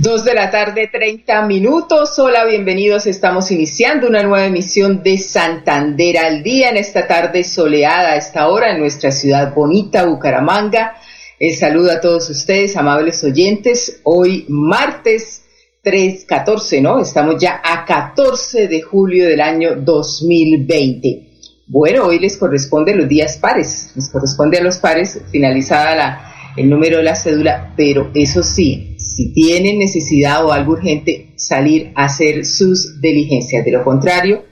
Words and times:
Dos 0.00 0.24
de 0.24 0.32
la 0.32 0.50
tarde, 0.50 0.88
30 0.90 1.42
minutos. 1.42 2.18
Hola, 2.18 2.46
bienvenidos. 2.46 3.06
Estamos 3.06 3.50
iniciando 3.50 4.08
una 4.08 4.22
nueva 4.22 4.46
emisión 4.46 5.02
de 5.02 5.18
Santander 5.18 6.16
al 6.16 6.42
día 6.42 6.70
en 6.70 6.78
esta 6.78 7.06
tarde 7.06 7.44
soleada 7.44 8.12
a 8.12 8.16
esta 8.16 8.48
hora 8.48 8.72
en 8.72 8.80
nuestra 8.80 9.10
ciudad 9.10 9.52
bonita, 9.54 10.06
Bucaramanga. 10.06 10.94
El 11.38 11.54
saludo 11.54 11.92
a 11.92 12.00
todos 12.00 12.30
ustedes, 12.30 12.78
amables 12.78 13.22
oyentes. 13.24 14.00
Hoy 14.04 14.46
martes 14.48 15.42
3, 15.82 16.24
14, 16.24 16.80
¿no? 16.80 16.98
Estamos 16.98 17.34
ya 17.38 17.60
a 17.62 17.84
14 17.84 18.68
de 18.68 18.80
julio 18.80 19.28
del 19.28 19.42
año 19.42 19.76
2020. 19.76 21.28
Bueno, 21.66 22.06
hoy 22.06 22.18
les 22.18 22.38
corresponde 22.38 22.94
los 22.94 23.06
días 23.06 23.36
pares. 23.36 23.92
Les 23.94 24.08
corresponde 24.08 24.56
a 24.56 24.62
los 24.62 24.78
pares 24.78 25.20
finalizada 25.30 25.94
la 25.94 26.30
el 26.56 26.68
número 26.68 26.98
de 26.98 27.04
la 27.04 27.14
cédula, 27.14 27.72
pero 27.76 28.10
eso 28.14 28.42
sí, 28.42 28.89
si 29.20 29.34
tienen 29.34 29.78
necesidad 29.78 30.46
o 30.46 30.52
algo 30.52 30.72
urgente, 30.72 31.26
salir 31.36 31.92
a 31.94 32.06
hacer 32.06 32.46
sus 32.46 33.02
diligencias. 33.02 33.66
De 33.66 33.70
lo 33.70 33.84
contrario, 33.84 34.44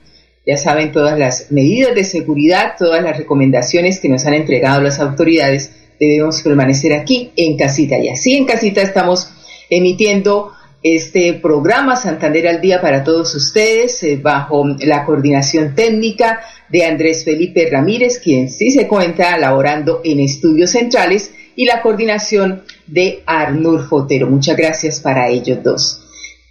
ya 0.47 0.59
saben 0.59 0.93
todas 0.93 1.19
las 1.19 1.51
medidas 1.51 1.95
de 1.95 2.05
seguridad, 2.05 2.75
todas 2.79 3.03
las 3.03 3.17
recomendaciones 3.17 3.99
que 3.99 4.11
nos 4.11 4.27
han 4.27 4.35
entregado 4.35 4.83
las 4.83 5.01
autoridades, 5.01 5.73
debemos 5.99 6.43
permanecer 6.43 6.93
aquí 6.93 7.33
en 7.37 7.57
casita. 7.57 7.97
Y 7.97 8.11
así 8.11 8.35
en 8.35 8.45
casita 8.45 8.83
estamos 8.83 9.31
emitiendo 9.71 10.53
este 10.83 11.33
programa 11.33 11.97
Santander 11.97 12.49
al 12.49 12.61
Día 12.61 12.83
para 12.83 13.05
todos 13.05 13.35
ustedes, 13.35 14.03
eh, 14.03 14.19
bajo 14.23 14.67
la 14.81 15.07
coordinación 15.07 15.75
técnica 15.75 16.41
de 16.69 16.85
Andrés 16.85 17.25
Felipe 17.25 17.71
Ramírez, 17.71 18.19
quien 18.19 18.51
sí 18.51 18.71
se 18.71 18.87
cuenta 18.87 19.39
laborando 19.39 20.03
en 20.05 20.21
estudios 20.21 20.73
centrales, 20.73 21.33
y 21.57 21.65
la 21.65 21.81
coordinación 21.81 22.65
de 22.89 23.23
Arnur 23.27 23.89
Fotero. 23.89 24.29
Muchas 24.29 24.57
gracias 24.57 25.01
para 25.01 25.29
ellos 25.29 25.63
dos. 25.63 26.03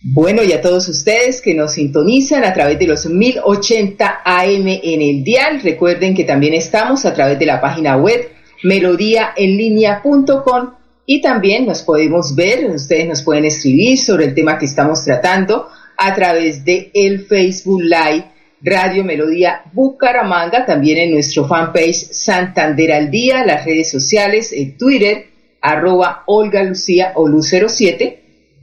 Bueno, 0.02 0.44
y 0.44 0.54
a 0.54 0.62
todos 0.62 0.88
ustedes 0.88 1.42
que 1.42 1.54
nos 1.54 1.74
sintonizan 1.74 2.46
a 2.46 2.54
través 2.54 2.80
de 2.80 2.88
los 2.88 3.06
1080 3.08 4.22
AM 4.24 4.68
en 4.68 5.02
el 5.02 5.24
dial, 5.24 5.60
recuerden 5.62 6.14
que 6.14 6.24
también 6.24 6.54
estamos 6.54 7.06
a 7.06 7.14
través 7.14 7.40
de 7.40 7.46
la 7.46 7.60
página 7.60 7.98
web 7.98 8.30
melodíaenlínea.com 8.64 10.72
y 11.06 11.22
también 11.22 11.66
nos 11.66 11.84
podemos 11.84 12.36
ver, 12.36 12.70
ustedes 12.70 13.08
nos 13.08 13.24
pueden 13.24 13.46
escribir 13.46 13.98
sobre 13.98 14.26
el 14.26 14.36
tema 14.36 14.58
que 14.58 14.66
estamos 14.66 15.04
tratando 15.04 15.68
a 15.98 16.14
través 16.14 16.64
de 16.64 16.92
el 16.94 17.26
Facebook 17.26 17.82
Live 17.82 18.26
Radio 18.62 19.04
Melodía 19.04 19.64
Bucaramanga, 19.74 20.66
también 20.66 20.98
en 20.98 21.12
nuestro 21.12 21.48
fanpage 21.48 22.12
Santander 22.12 22.92
al 22.92 23.12
Día, 23.12 23.46
las 23.46 23.66
redes 23.66 23.90
sociales, 23.90 24.52
en 24.52 24.78
Twitter, 24.78 25.28
arroba 25.68 26.24
Olga 26.28 26.64
Lucía 26.64 27.12
o 27.16 27.28
Lu07 27.28 28.20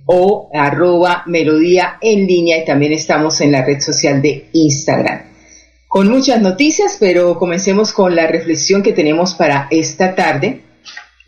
o 0.07 0.51
arroba 0.53 1.23
Melodía 1.27 1.99
en 2.01 2.27
línea 2.27 2.59
y 2.59 2.65
también 2.65 2.93
estamos 2.93 3.41
en 3.41 3.53
la 3.53 3.65
red 3.65 3.81
social 3.81 4.21
de 4.21 4.49
Instagram. 4.53 5.23
Con 5.89 6.09
muchas 6.09 6.41
noticias, 6.43 6.97
pero 6.99 7.39
comencemos 7.39 7.93
con 7.93 8.17
la 8.17 8.27
reflexión 8.27 8.83
que 8.83 8.93
tenemos 8.93 9.35
para 9.35 9.69
esta 9.71 10.15
tarde. 10.15 10.63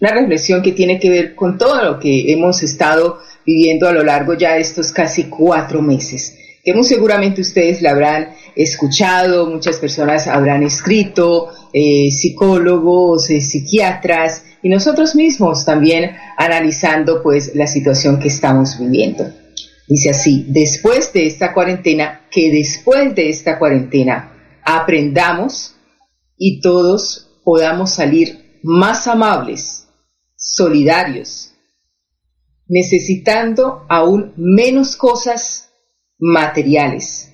Una 0.00 0.12
reflexión 0.12 0.62
que 0.62 0.72
tiene 0.72 0.98
que 0.98 1.08
ver 1.08 1.34
con 1.34 1.56
todo 1.56 1.82
lo 1.82 2.00
que 2.00 2.32
hemos 2.32 2.62
estado 2.62 3.18
viviendo 3.46 3.88
a 3.88 3.92
lo 3.92 4.02
largo 4.02 4.34
ya 4.34 4.54
de 4.54 4.60
estos 4.60 4.92
casi 4.92 5.24
cuatro 5.24 5.80
meses, 5.80 6.36
que 6.64 6.74
muy 6.74 6.84
seguramente 6.84 7.40
ustedes 7.40 7.80
la 7.80 7.92
habrán 7.92 8.30
escuchado, 8.56 9.46
muchas 9.46 9.76
personas 9.76 10.26
habrán 10.26 10.64
escrito, 10.64 11.48
eh, 11.72 12.10
psicólogos, 12.10 13.30
eh, 13.30 13.40
psiquiatras 13.40 14.42
y 14.66 14.68
nosotros 14.68 15.14
mismos 15.14 15.64
también 15.64 16.16
analizando 16.36 17.22
pues 17.22 17.54
la 17.54 17.68
situación 17.68 18.18
que 18.18 18.26
estamos 18.26 18.76
viviendo. 18.80 19.32
Dice 19.86 20.10
así, 20.10 20.44
después 20.48 21.12
de 21.12 21.24
esta 21.28 21.54
cuarentena, 21.54 22.26
que 22.32 22.50
después 22.50 23.14
de 23.14 23.28
esta 23.28 23.60
cuarentena 23.60 24.58
aprendamos 24.64 25.76
y 26.36 26.60
todos 26.60 27.40
podamos 27.44 27.92
salir 27.92 28.58
más 28.64 29.06
amables, 29.06 29.86
solidarios, 30.34 31.52
necesitando 32.66 33.86
aún 33.88 34.34
menos 34.36 34.96
cosas 34.96 35.70
materiales 36.18 37.30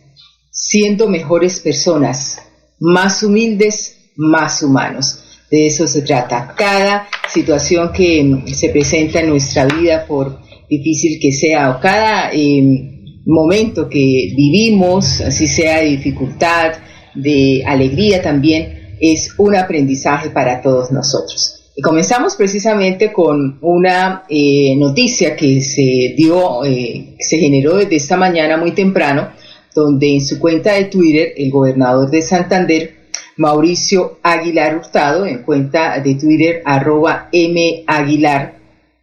siendo 0.50 1.08
mejores 1.08 1.60
personas, 1.60 2.42
más 2.78 3.22
humildes, 3.22 4.12
más 4.16 4.62
humanos. 4.62 5.31
De 5.52 5.66
eso 5.66 5.86
se 5.86 6.00
trata. 6.00 6.54
Cada 6.56 7.06
situación 7.28 7.92
que 7.92 8.42
se 8.54 8.70
presenta 8.70 9.20
en 9.20 9.28
nuestra 9.28 9.66
vida, 9.66 10.06
por 10.06 10.38
difícil 10.66 11.20
que 11.20 11.30
sea, 11.30 11.72
o 11.72 11.78
cada 11.78 12.32
em, 12.32 13.20
momento 13.26 13.86
que 13.86 14.32
vivimos, 14.34 15.20
así 15.20 15.46
sea 15.46 15.80
de 15.80 15.90
dificultad, 15.90 16.72
de 17.14 17.62
alegría 17.66 18.22
también, 18.22 18.96
es 18.98 19.34
un 19.36 19.54
aprendizaje 19.54 20.30
para 20.30 20.62
todos 20.62 20.90
nosotros. 20.90 21.70
Y 21.76 21.82
comenzamos 21.82 22.34
precisamente 22.34 23.12
con 23.12 23.58
una 23.60 24.24
eh, 24.30 24.74
noticia 24.78 25.36
que 25.36 25.60
se 25.60 26.14
dio, 26.16 26.64
eh, 26.64 27.14
se 27.18 27.36
generó 27.36 27.76
desde 27.76 27.96
esta 27.96 28.16
mañana 28.16 28.56
muy 28.56 28.70
temprano, 28.70 29.28
donde 29.74 30.14
en 30.14 30.24
su 30.24 30.38
cuenta 30.38 30.72
de 30.72 30.84
Twitter 30.84 31.34
el 31.36 31.50
gobernador 31.50 32.10
de 32.10 32.22
Santander, 32.22 33.01
Mauricio 33.36 34.18
Aguilar 34.22 34.76
Hurtado, 34.76 35.26
en 35.26 35.42
cuenta 35.42 36.00
de 36.00 36.14
Twitter 36.14 36.62
arroba 36.64 37.28
M 37.32 37.84
Aguilar, 37.86 38.56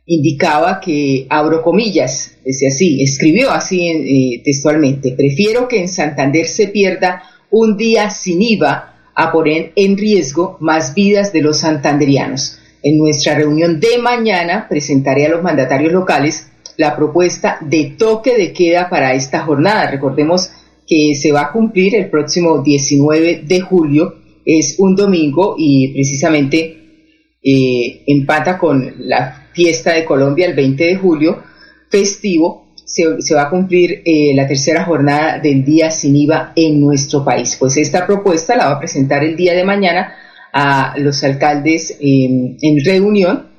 indicaba 0.06 0.80
que, 0.80 1.28
abro 1.30 1.62
comillas, 1.62 2.38
decía 2.44 2.70
así, 2.70 3.02
escribió 3.02 3.52
así 3.52 3.88
eh, 3.88 4.42
textualmente, 4.44 5.14
prefiero 5.16 5.68
que 5.68 5.82
en 5.82 5.88
Santander 5.88 6.48
se 6.48 6.68
pierda 6.68 7.24
un 7.52 7.78
día 7.78 8.10
sin 8.10 8.42
IVA 8.42 8.96
a 9.16 9.32
poner 9.32 9.72
en 9.76 9.98
riesgo 9.98 10.58
más 10.60 10.94
vidas 10.94 11.34
de 11.34 11.42
los 11.42 11.58
santanderianos. 11.60 12.60
En 12.82 12.98
nuestra 12.98 13.36
reunión 13.36 13.80
de 13.80 13.98
mañana 13.98 14.68
presentaré 14.70 15.26
a 15.26 15.30
los 15.30 15.44
mandatarios 15.44 15.92
locales 15.92 16.48
la 16.78 16.96
propuesta 16.96 17.58
de 17.60 17.96
toque 17.98 18.38
de 18.38 18.54
queda 18.54 18.90
para 18.90 19.14
esta 19.14 19.42
jornada. 19.42 19.92
Recordemos 19.92 20.50
que 20.90 21.14
se 21.14 21.32
va 21.32 21.42
a 21.42 21.52
cumplir 21.52 21.96
el 21.96 22.10
próximo 22.10 22.64
19 22.64 23.44
de 23.46 23.62
julio. 23.62 24.16
Es 24.44 24.76
un 24.80 24.96
domingo 24.96 25.56
y 25.58 25.94
precisamente 25.94 27.38
eh, 27.44 28.04
empata 28.08 28.58
con 28.58 28.96
la 28.98 29.50
fiesta 29.54 29.94
de 29.94 30.04
Colombia 30.04 30.48
el 30.48 30.56
20 30.56 30.84
de 30.84 30.96
julio, 30.96 31.44
festivo. 31.92 32.74
Se, 32.86 33.36
va 33.36 33.44
a 33.44 33.50
cumplir 33.52 34.02
eh, 34.04 34.34
la 34.34 34.48
tercera 34.48 34.84
jornada 34.84 35.38
del 35.38 35.64
día 35.64 35.92
sin 35.92 36.16
IVA 36.16 36.54
en 36.56 36.82
nuestro 36.82 37.24
país. 37.24 37.56
Pues 37.60 37.78
esta 37.78 38.08
propuesta 38.08 38.56
la 38.56 38.66
va 38.66 38.72
a 38.72 38.80
presentar 38.80 39.24
el 39.24 39.36
día 39.36 39.54
de 39.54 39.64
mañana 39.64 40.16
a 40.52 40.96
los 40.98 41.24
alcaldes 41.24 41.96
en 42.02 42.84
reunión 42.84 43.50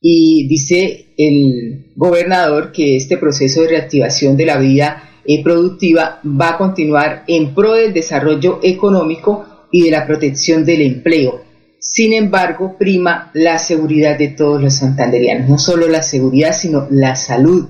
y 0.00 0.48
dice 0.48 1.14
el 1.18 1.92
gobernador 1.94 2.72
que 2.72 2.96
este 2.96 3.18
proceso 3.18 3.60
de 3.60 3.68
reactivación 3.68 4.38
de 4.38 4.46
la 4.46 4.56
vida 4.56 5.11
productiva 5.42 6.20
va 6.24 6.50
a 6.50 6.58
continuar 6.58 7.24
en 7.26 7.54
pro 7.54 7.74
del 7.74 7.92
desarrollo 7.92 8.60
económico 8.62 9.44
y 9.70 9.82
de 9.82 9.90
la 9.90 10.06
protección 10.06 10.64
del 10.64 10.82
empleo. 10.82 11.42
Sin 11.78 12.12
embargo, 12.12 12.76
prima 12.78 13.30
la 13.34 13.58
seguridad 13.58 14.16
de 14.16 14.28
todos 14.28 14.62
los 14.62 14.74
santanderianos, 14.74 15.48
no 15.48 15.58
solo 15.58 15.88
la 15.88 16.02
seguridad, 16.02 16.52
sino 16.52 16.86
la 16.90 17.16
salud, 17.16 17.68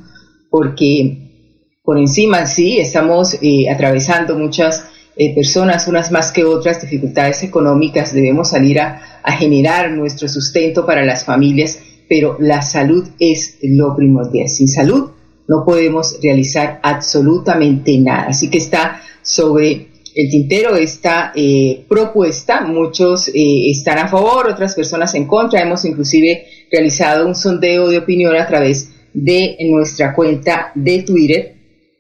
porque 0.51 1.79
por 1.83 1.99
encima 1.99 2.45
sí 2.47 2.79
estamos 2.79 3.39
eh, 3.41 3.71
atravesando 3.71 4.39
muchas 4.39 4.85
eh, 5.17 5.35
personas, 5.35 5.89
unas 5.89 6.11
más 6.11 6.31
que 6.31 6.45
otras, 6.45 6.83
dificultades 6.83 7.43
económicas, 7.43 8.13
debemos 8.13 8.51
salir 8.51 8.81
a 8.81 9.01
generar 9.39 9.91
nuestro 9.93 10.29
sustento 10.29 10.85
para 10.85 11.05
las 11.05 11.25
familias, 11.25 11.79
pero 12.09 12.37
la 12.39 12.61
salud 12.61 13.09
es 13.19 13.59
lo 13.63 13.97
primordial. 13.97 14.49
Sin 14.49 14.69
salud 14.69 15.13
no 15.49 15.65
podemos 15.65 16.19
realizar 16.23 16.81
absolutamente 16.83 17.99
nada. 17.99 18.29
Así 18.29 18.51
que 18.51 18.59
está 18.59 19.01
sobre 19.23 19.89
el 20.15 20.31
tintero 20.31 20.77
esta 20.77 21.33
eh, 21.35 21.85
propuesta. 21.89 22.63
Muchos 22.63 23.29
eh, 23.29 23.71
están 23.71 23.99
a 23.99 24.09
favor, 24.09 24.49
otras 24.49 24.75
personas 24.75 25.15
en 25.15 25.27
contra. 25.27 25.63
Hemos 25.63 25.85
inclusive 25.85 26.45
realizado 26.71 27.27
un 27.27 27.35
sondeo 27.35 27.89
de 27.89 27.99
opinión 27.99 28.37
a 28.37 28.47
través 28.47 28.91
de 29.15 29.57
nuestra 29.71 30.15
cuenta 30.15 30.73
de 30.75 31.03
Twitter, 31.03 31.55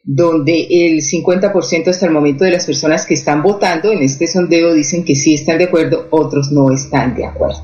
donde 0.04 0.66
el 0.70 1.00
50% 1.00 1.88
hasta 1.88 2.06
el 2.06 2.12
momento 2.12 2.44
de 2.44 2.50
las 2.50 2.66
personas 2.66 3.06
que 3.06 3.14
están 3.14 3.42
votando 3.42 3.92
en 3.92 4.02
este 4.02 4.26
sondeo 4.26 4.74
dicen 4.74 5.04
que 5.04 5.14
sí 5.14 5.34
están 5.34 5.58
de 5.58 5.64
acuerdo, 5.64 6.08
otros 6.10 6.50
no 6.50 6.72
están 6.72 7.14
de 7.14 7.26
acuerdo. 7.26 7.60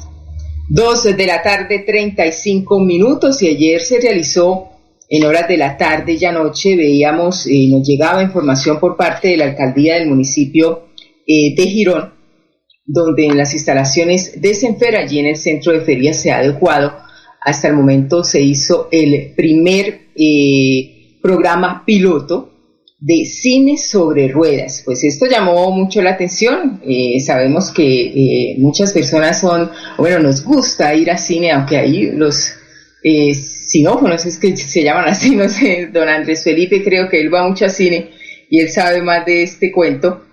Dos 0.68 1.04
de 1.04 1.26
la 1.26 1.42
tarde, 1.42 1.78
35 1.78 2.78
minutos, 2.80 3.42
y 3.42 3.48
ayer 3.48 3.80
se 3.80 4.00
realizó 4.00 4.68
en 5.08 5.24
horas 5.24 5.48
de 5.48 5.56
la 5.56 5.76
tarde 5.76 6.18
y 6.20 6.24
anoche 6.24 6.76
veíamos, 6.76 7.46
eh, 7.46 7.66
nos 7.70 7.86
llegaba 7.86 8.22
información 8.22 8.78
por 8.78 8.96
parte 8.96 9.28
de 9.28 9.38
la 9.38 9.46
alcaldía 9.46 9.94
del 9.94 10.08
municipio 10.08 10.88
eh, 11.26 11.54
de 11.56 11.62
Girón, 11.66 12.12
donde 12.84 13.26
en 13.26 13.36
las 13.36 13.54
instalaciones 13.54 14.40
de 14.40 14.54
Senfer, 14.54 14.96
allí 14.96 15.18
en 15.18 15.26
el 15.26 15.36
centro 15.36 15.72
de 15.72 15.80
ferias, 15.80 16.20
se 16.20 16.30
ha 16.30 16.38
adecuado. 16.38 16.92
Hasta 17.40 17.68
el 17.68 17.74
momento 17.74 18.22
se 18.22 18.42
hizo 18.42 18.88
el 18.90 19.32
primer 19.34 20.08
eh, 20.14 21.18
programa 21.22 21.84
piloto 21.86 22.52
de 23.00 23.24
cine 23.24 23.78
sobre 23.78 24.28
ruedas. 24.28 24.82
Pues 24.84 25.04
esto 25.04 25.26
llamó 25.26 25.70
mucho 25.70 26.02
la 26.02 26.10
atención. 26.10 26.82
sabemos 27.24 27.70
que 27.70 28.56
muchas 28.58 28.92
personas 28.92 29.40
son, 29.40 29.70
bueno, 29.96 30.18
nos 30.18 30.42
gusta 30.42 30.92
ir 30.94 31.10
a 31.10 31.16
cine, 31.16 31.52
aunque 31.52 31.76
ahí 31.76 32.10
los 32.10 32.54
sinófonos, 33.68 34.24
es 34.24 34.38
que 34.38 34.56
se 34.56 34.82
llaman 34.82 35.08
así, 35.08 35.36
no 35.36 35.48
sé, 35.48 35.90
don 35.92 36.08
Andrés 36.08 36.42
Felipe 36.42 36.82
creo 36.82 37.08
que 37.08 37.20
él 37.20 37.32
va 37.32 37.46
mucho 37.46 37.66
a 37.66 37.68
cine 37.68 38.10
y 38.50 38.60
él 38.60 38.70
sabe 38.70 39.02
más 39.02 39.24
de 39.26 39.42
este 39.42 39.70
cuento. 39.70 40.24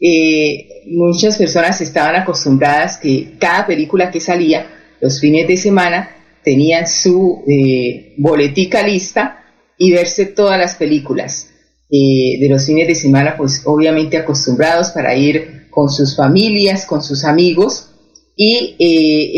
Eh, 0.00 0.82
muchas 0.86 1.36
personas 1.36 1.80
estaban 1.80 2.16
acostumbradas 2.16 2.96
que 2.96 3.36
cada 3.38 3.66
película 3.66 4.10
que 4.10 4.18
salía 4.20 4.66
los 5.00 5.20
fines 5.20 5.46
de 5.46 5.56
semana 5.56 6.16
tenían 6.42 6.86
su 6.88 7.44
eh, 7.46 8.14
boletica 8.16 8.82
lista 8.86 9.44
y 9.78 9.92
verse 9.92 10.26
todas 10.26 10.58
las 10.58 10.74
películas 10.74 11.50
eh, 11.90 12.38
de 12.40 12.48
los 12.48 12.66
fines 12.66 12.88
de 12.88 12.94
semana, 12.94 13.36
pues 13.36 13.62
obviamente 13.66 14.16
acostumbrados 14.16 14.88
para 14.90 15.14
ir 15.14 15.68
con 15.70 15.90
sus 15.90 16.16
familias, 16.16 16.86
con 16.86 17.02
sus 17.02 17.24
amigos 17.24 17.90
y 18.36 18.76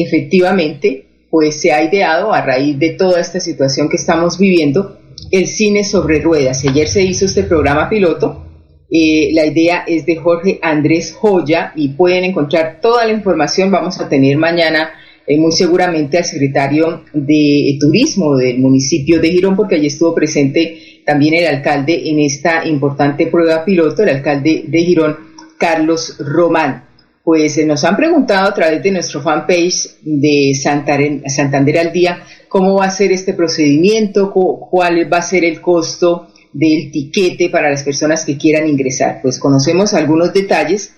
efectivamente 0.06 1.11
pues 1.32 1.62
se 1.62 1.72
ha 1.72 1.82
ideado 1.82 2.34
a 2.34 2.42
raíz 2.42 2.78
de 2.78 2.90
toda 2.90 3.18
esta 3.18 3.40
situación 3.40 3.88
que 3.88 3.96
estamos 3.96 4.38
viviendo 4.38 4.98
el 5.30 5.46
cine 5.46 5.82
sobre 5.82 6.20
ruedas. 6.20 6.62
Ayer 6.68 6.86
se 6.86 7.02
hizo 7.04 7.24
este 7.24 7.44
programa 7.44 7.88
piloto. 7.88 8.44
Eh, 8.90 9.30
la 9.32 9.46
idea 9.46 9.82
es 9.86 10.04
de 10.04 10.16
Jorge 10.16 10.58
Andrés 10.60 11.16
Joya 11.18 11.72
y 11.74 11.94
pueden 11.94 12.24
encontrar 12.24 12.80
toda 12.82 13.06
la 13.06 13.14
información. 13.14 13.70
Vamos 13.70 13.98
a 13.98 14.10
tener 14.10 14.36
mañana 14.36 14.90
eh, 15.26 15.38
muy 15.38 15.52
seguramente 15.52 16.18
al 16.18 16.26
secretario 16.26 17.04
de 17.14 17.78
Turismo 17.80 18.36
del 18.36 18.58
municipio 18.58 19.18
de 19.18 19.30
Girón, 19.30 19.56
porque 19.56 19.76
allí 19.76 19.86
estuvo 19.86 20.14
presente 20.14 21.00
también 21.06 21.32
el 21.32 21.46
alcalde 21.46 22.10
en 22.10 22.18
esta 22.18 22.66
importante 22.66 23.28
prueba 23.28 23.64
piloto, 23.64 24.02
el 24.02 24.10
alcalde 24.10 24.64
de 24.68 24.82
Girón, 24.82 25.16
Carlos 25.56 26.14
Román 26.18 26.91
pues 27.24 27.56
eh, 27.58 27.64
nos 27.64 27.84
han 27.84 27.96
preguntado 27.96 28.48
a 28.48 28.54
través 28.54 28.82
de 28.82 28.90
nuestro 28.90 29.22
fanpage 29.22 29.98
de 30.02 30.52
Santander, 30.54 31.78
al 31.78 31.92
Día 31.92 32.24
cómo 32.48 32.74
va 32.74 32.86
a 32.86 32.90
ser 32.90 33.12
este 33.12 33.34
procedimiento, 33.34 34.32
cuál 34.32 35.12
va 35.12 35.18
a 35.18 35.22
ser 35.22 35.44
el 35.44 35.60
costo 35.60 36.28
del 36.52 36.90
tiquete 36.90 37.48
para 37.48 37.70
las 37.70 37.82
personas 37.82 38.24
que 38.24 38.36
quieran 38.36 38.68
ingresar. 38.68 39.20
Pues 39.22 39.38
conocemos 39.38 39.94
algunos 39.94 40.34
detalles, 40.34 40.94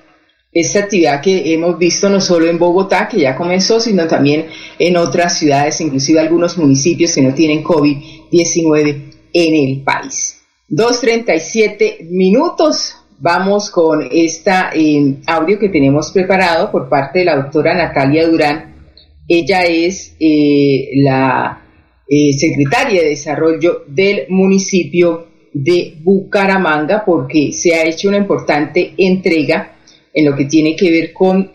esta 0.52 0.80
actividad 0.80 1.22
que 1.22 1.54
hemos 1.54 1.78
visto 1.78 2.10
no 2.10 2.20
solo 2.22 2.48
en 2.48 2.58
Bogotá, 2.58 3.08
que 3.08 3.20
ya 3.20 3.36
comenzó, 3.36 3.80
sino 3.80 4.08
también 4.08 4.48
en 4.80 4.98
otras 4.98 5.38
ciudades, 5.38 5.80
inclusive 5.82 6.20
algunos 6.20 6.58
municipios 6.58 7.14
que 7.14 7.22
no 7.22 7.34
tienen 7.34 7.64
COVID-19 7.64 9.02
en 9.34 9.56
el 9.56 9.84
país. 9.84 10.37
2.37 10.70 12.10
minutos. 12.10 12.96
Vamos 13.20 13.72
con 13.72 14.06
esta 14.12 14.72
eh, 14.76 15.16
audio 15.26 15.58
que 15.58 15.70
tenemos 15.70 16.12
preparado 16.12 16.72
por 16.72 16.90
parte 16.90 17.20
de 17.20 17.26
la 17.26 17.38
doctora 17.38 17.74
Natalia 17.74 18.28
Durán. 18.28 18.76
Ella 19.28 19.64
es 19.64 20.16
eh, 20.20 20.90
la 21.04 21.64
eh, 22.08 22.34
secretaria 22.34 23.02
de 23.02 23.10
Desarrollo 23.10 23.86
del 23.88 24.26
municipio 24.30 25.28
de 25.54 25.96
Bucaramanga 26.04 27.04
porque 27.06 27.54
se 27.54 27.74
ha 27.74 27.86
hecho 27.86 28.10
una 28.10 28.18
importante 28.18 28.94
entrega 28.98 29.78
en 30.14 30.26
lo 30.26 30.36
que 30.36 30.46
tiene 30.46 30.76
que 30.76 30.92
ver 30.92 31.14
con 31.14 31.52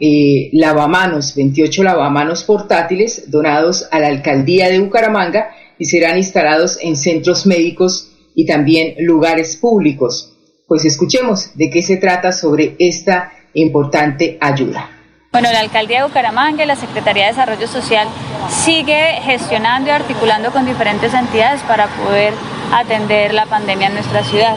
lavamanos, 0.53 1.35
28 1.37 1.83
lavamanos 1.83 2.45
portátiles 2.45 3.31
donados 3.31 3.89
a 3.91 3.99
la 3.99 4.09
alcaldía 4.09 4.69
de 4.69 4.79
Bucaramanga 4.79 5.51
y 5.79 5.85
serán 5.85 6.17
instalados 6.17 6.79
en 6.81 6.97
centros 6.97 7.45
médicos 7.45 8.12
y 8.35 8.47
también 8.47 8.95
lugares 8.99 9.57
públicos. 9.57 10.33
Pues 10.67 10.85
escuchemos 10.85 11.57
de 11.57 11.71
qué 11.71 11.83
se 11.83 11.97
trata 11.97 12.33
sobre 12.33 12.77
esta 12.79 13.33
importante 13.55 14.39
ayuda. 14.41 14.91
Bueno, 15.33 15.51
la 15.51 15.61
Alcaldía 15.61 15.99
de 15.99 16.09
Bucaramanga 16.09 16.63
y 16.63 16.67
la 16.67 16.77
Secretaría 16.77 17.25
de 17.25 17.31
Desarrollo 17.31 17.67
Social 17.67 18.07
sigue 18.51 19.19
gestionando 19.23 19.89
y 19.89 19.93
articulando 19.93 20.51
con 20.51 20.67
diferentes 20.67 21.15
entidades 21.15 21.63
para 21.63 21.87
poder 21.87 22.35
atender 22.73 23.35
la 23.35 23.47
pandemia 23.47 23.89
en 23.89 23.95
nuestra 23.95 24.25
ciudad. 24.25 24.57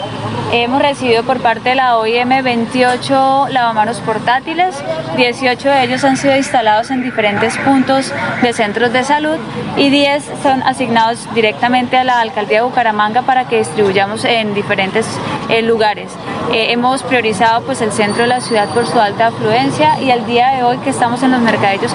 Hemos 0.52 0.82
recibido 0.82 1.24
por 1.24 1.42
parte 1.42 1.70
de 1.70 1.76
la 1.76 1.98
OIM 1.98 2.30
28 2.44 3.48
lavamanos 3.50 4.00
portátiles, 4.00 4.76
18 5.18 5.70
de 5.70 5.84
ellos 5.84 6.04
han 6.04 6.18
sido 6.18 6.36
instalados 6.36 6.92
en 6.92 7.04
diferentes 7.04 7.58
puntos 7.58 8.14
de 8.42 8.54
centros 8.54 8.94
de 8.94 9.04
salud 9.04 9.38
y 9.76 9.90
10 9.90 10.24
son 10.44 10.62
asignados 10.64 11.28
directamente 11.34 11.98
a 11.98 12.04
la 12.04 12.22
alcaldía 12.22 12.60
de 12.60 12.66
Bucaramanga 12.66 13.24
para 13.24 13.48
que 13.48 13.58
distribuyamos 13.58 14.24
en 14.24 14.54
diferentes 14.54 15.08
eh, 15.50 15.62
lugares. 15.62 16.12
Eh, 16.54 16.72
hemos 16.72 17.04
priorizado 17.04 17.64
pues 17.66 17.82
el 17.82 17.92
centro 17.92 18.22
de 18.22 18.28
la 18.28 18.40
ciudad 18.40 18.70
por 18.70 18.86
su 18.86 19.00
alta 19.00 19.28
afluencia 19.28 20.00
y 20.00 20.12
al 20.12 20.26
día 20.26 20.52
de 20.52 20.64
hoy 20.64 20.78
que 20.78 20.92
estamos 20.92 21.24
en 21.24 21.32
los 21.32 21.42
mercadillos 21.42 21.94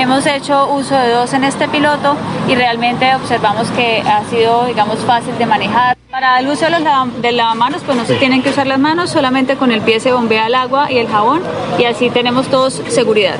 hemos 0.00 0.26
hecho 0.26 0.72
uso 0.72 0.94
de 0.94 1.10
dos 1.10 1.32
en 1.34 1.44
este 1.44 1.68
piloto 1.68 2.16
y 2.48 2.54
realmente 2.54 3.14
observamos 3.14 3.68
que 3.70 4.00
ha 4.00 4.24
sido 4.30 4.66
digamos 4.66 4.98
fácil 5.00 5.36
de 5.38 5.46
manejar. 5.46 5.96
Para 6.10 6.40
el 6.40 6.48
uso 6.48 6.64
de 6.64 6.70
los 6.70 6.82
lavamanos, 7.34 7.82
pues 7.84 7.96
no 7.96 8.04
se 8.04 8.14
tienen 8.16 8.42
que 8.42 8.50
usar 8.50 8.66
las 8.66 8.78
manos, 8.78 9.10
solamente 9.10 9.56
con 9.56 9.70
el 9.70 9.80
pie 9.82 10.00
se 10.00 10.12
bombea 10.12 10.46
el 10.46 10.54
agua 10.54 10.90
y 10.90 10.98
el 10.98 11.06
jabón 11.06 11.42
y 11.78 11.84
así 11.84 12.10
tenemos 12.10 12.48
todos 12.48 12.82
seguridad. 12.88 13.36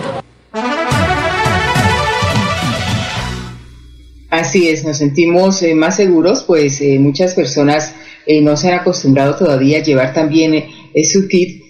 Así 4.31 4.69
es, 4.69 4.85
nos 4.85 4.99
sentimos 4.99 5.61
eh, 5.63 5.75
más 5.75 5.97
seguros, 5.97 6.45
pues 6.45 6.81
eh, 6.81 6.99
muchas 7.01 7.35
personas 7.35 7.95
eh, 8.27 8.41
no 8.41 8.57
se 8.57 8.69
han 8.69 8.79
acostumbrado 8.79 9.35
todavía 9.35 9.79
a 9.79 9.83
llevar 9.83 10.15
también 10.15 10.65
su 11.11 11.27
kit. 11.27 11.63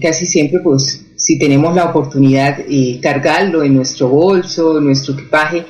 casi 0.00 0.26
siempre, 0.26 0.58
pues, 0.64 1.11
si 1.32 1.38
tenemos 1.38 1.74
la 1.74 1.86
oportunidad, 1.86 2.58
cargarlo 3.00 3.62
en 3.62 3.74
nuestro 3.74 4.08
bolso, 4.08 4.78
en 4.78 4.84
nuestro 4.84 5.14
equipaje, 5.14 5.64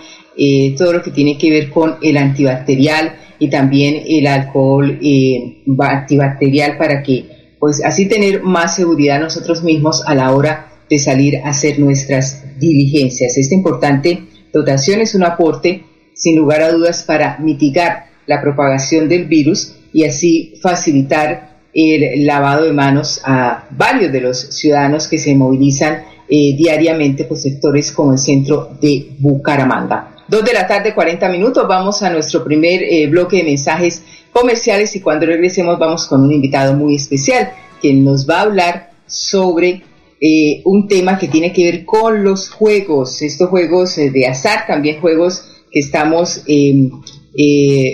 todo 0.76 0.94
lo 0.94 1.02
que 1.02 1.10
tiene 1.10 1.38
que 1.38 1.50
ver 1.50 1.70
con 1.70 1.96
el 2.02 2.16
antibacterial, 2.16 3.16
y 3.42 3.50
también 3.50 4.04
el 4.06 4.28
alcohol 4.28 5.00
eh, 5.02 5.64
antibacterial 5.76 6.78
para 6.78 7.02
que 7.02 7.56
pues 7.58 7.84
así 7.84 8.06
tener 8.06 8.44
más 8.44 8.76
seguridad 8.76 9.20
nosotros 9.20 9.64
mismos 9.64 10.04
a 10.06 10.14
la 10.14 10.32
hora 10.32 10.68
de 10.88 11.00
salir 11.00 11.38
a 11.38 11.48
hacer 11.48 11.80
nuestras 11.80 12.44
diligencias. 12.60 13.36
Esta 13.36 13.56
importante 13.56 14.22
dotación 14.52 15.00
es 15.00 15.16
un 15.16 15.24
aporte 15.24 15.84
sin 16.14 16.36
lugar 16.36 16.62
a 16.62 16.70
dudas 16.70 17.02
para 17.02 17.38
mitigar 17.38 18.10
la 18.26 18.40
propagación 18.40 19.08
del 19.08 19.24
virus 19.24 19.74
y 19.92 20.04
así 20.04 20.54
facilitar 20.62 21.51
el 21.74 22.26
lavado 22.26 22.64
de 22.64 22.72
manos 22.72 23.20
a 23.24 23.66
varios 23.70 24.12
de 24.12 24.20
los 24.20 24.38
ciudadanos 24.38 25.08
que 25.08 25.18
se 25.18 25.34
movilizan 25.34 26.04
eh, 26.28 26.54
diariamente 26.56 27.24
por 27.24 27.36
sectores 27.36 27.92
como 27.92 28.12
el 28.12 28.18
centro 28.18 28.70
de 28.80 29.16
Bucaramanga. 29.18 30.16
Dos 30.28 30.44
de 30.44 30.52
la 30.52 30.66
tarde, 30.66 30.94
40 30.94 31.28
minutos. 31.28 31.66
Vamos 31.68 32.02
a 32.02 32.10
nuestro 32.10 32.42
primer 32.42 32.82
eh, 32.82 33.06
bloque 33.06 33.38
de 33.38 33.44
mensajes 33.44 34.02
comerciales 34.32 34.96
y 34.96 35.00
cuando 35.00 35.26
regresemos 35.26 35.78
vamos 35.78 36.06
con 36.06 36.22
un 36.22 36.32
invitado 36.32 36.74
muy 36.74 36.94
especial, 36.94 37.52
quien 37.80 38.04
nos 38.04 38.26
va 38.26 38.38
a 38.38 38.42
hablar 38.42 38.92
sobre 39.06 39.82
eh, 40.20 40.62
un 40.64 40.88
tema 40.88 41.18
que 41.18 41.28
tiene 41.28 41.52
que 41.52 41.64
ver 41.64 41.84
con 41.84 42.24
los 42.24 42.48
juegos, 42.48 43.20
estos 43.20 43.50
juegos 43.50 43.96
de 43.96 44.26
azar, 44.26 44.66
también 44.66 45.00
juegos 45.00 45.44
que 45.70 45.80
estamos 45.80 46.44
em, 46.46 46.90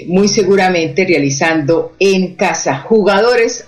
muy 0.06 0.28
seguramente 0.28 1.04
realizando 1.04 1.92
en 1.98 2.36
casa. 2.36 2.80
Jugadores 2.80 3.67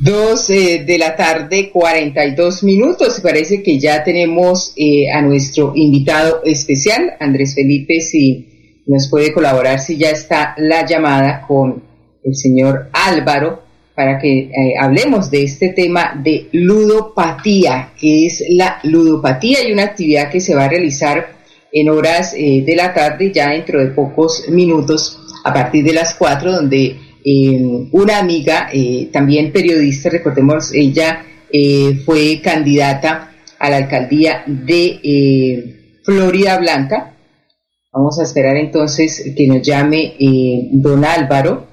Dos 0.00 0.48
eh, 0.48 0.82
de 0.86 0.96
la 0.96 1.14
tarde, 1.14 1.68
42 1.70 2.64
minutos. 2.64 3.20
Parece 3.22 3.62
que 3.62 3.78
ya 3.78 4.02
tenemos 4.02 4.72
eh, 4.74 5.12
a 5.12 5.20
nuestro 5.20 5.72
invitado 5.74 6.40
especial, 6.42 7.18
Andrés 7.20 7.54
Felipe, 7.54 8.00
si 8.00 8.82
nos 8.86 9.10
puede 9.10 9.30
colaborar, 9.30 9.78
si 9.78 9.98
ya 9.98 10.08
está 10.08 10.54
la 10.56 10.86
llamada 10.86 11.44
con 11.46 11.82
el 12.24 12.34
señor 12.34 12.88
Álvaro, 12.94 13.62
para 13.94 14.18
que 14.18 14.44
eh, 14.44 14.50
hablemos 14.80 15.30
de 15.30 15.42
este 15.42 15.68
tema 15.68 16.18
de 16.24 16.48
ludopatía, 16.52 17.92
que 18.00 18.24
es 18.24 18.42
la 18.48 18.78
ludopatía 18.84 19.68
y 19.68 19.72
una 19.72 19.84
actividad 19.84 20.30
que 20.30 20.40
se 20.40 20.54
va 20.54 20.64
a 20.64 20.68
realizar 20.70 21.40
en 21.70 21.90
horas 21.90 22.32
de 22.32 22.74
la 22.74 22.94
tarde, 22.94 23.30
ya 23.32 23.50
dentro 23.50 23.78
de 23.78 23.88
pocos 23.88 24.48
minutos, 24.48 25.20
a 25.44 25.52
partir 25.52 25.84
de 25.84 25.92
las 25.92 26.14
4, 26.14 26.52
donde 26.52 26.96
una 27.24 28.18
amiga, 28.18 28.68
eh, 28.72 29.08
también 29.12 29.52
periodista, 29.52 30.08
recordemos, 30.10 30.72
ella 30.72 31.24
eh, 31.52 32.00
fue 32.04 32.40
candidata 32.42 33.32
a 33.58 33.70
la 33.70 33.76
alcaldía 33.76 34.42
de 34.46 35.00
eh, 35.02 35.98
Florida 36.04 36.58
Blanca. 36.58 37.16
Vamos 37.92 38.20
a 38.20 38.22
esperar 38.22 38.56
entonces 38.56 39.32
que 39.36 39.48
nos 39.48 39.62
llame 39.62 40.14
don 40.72 41.04
Álvaro 41.04 41.66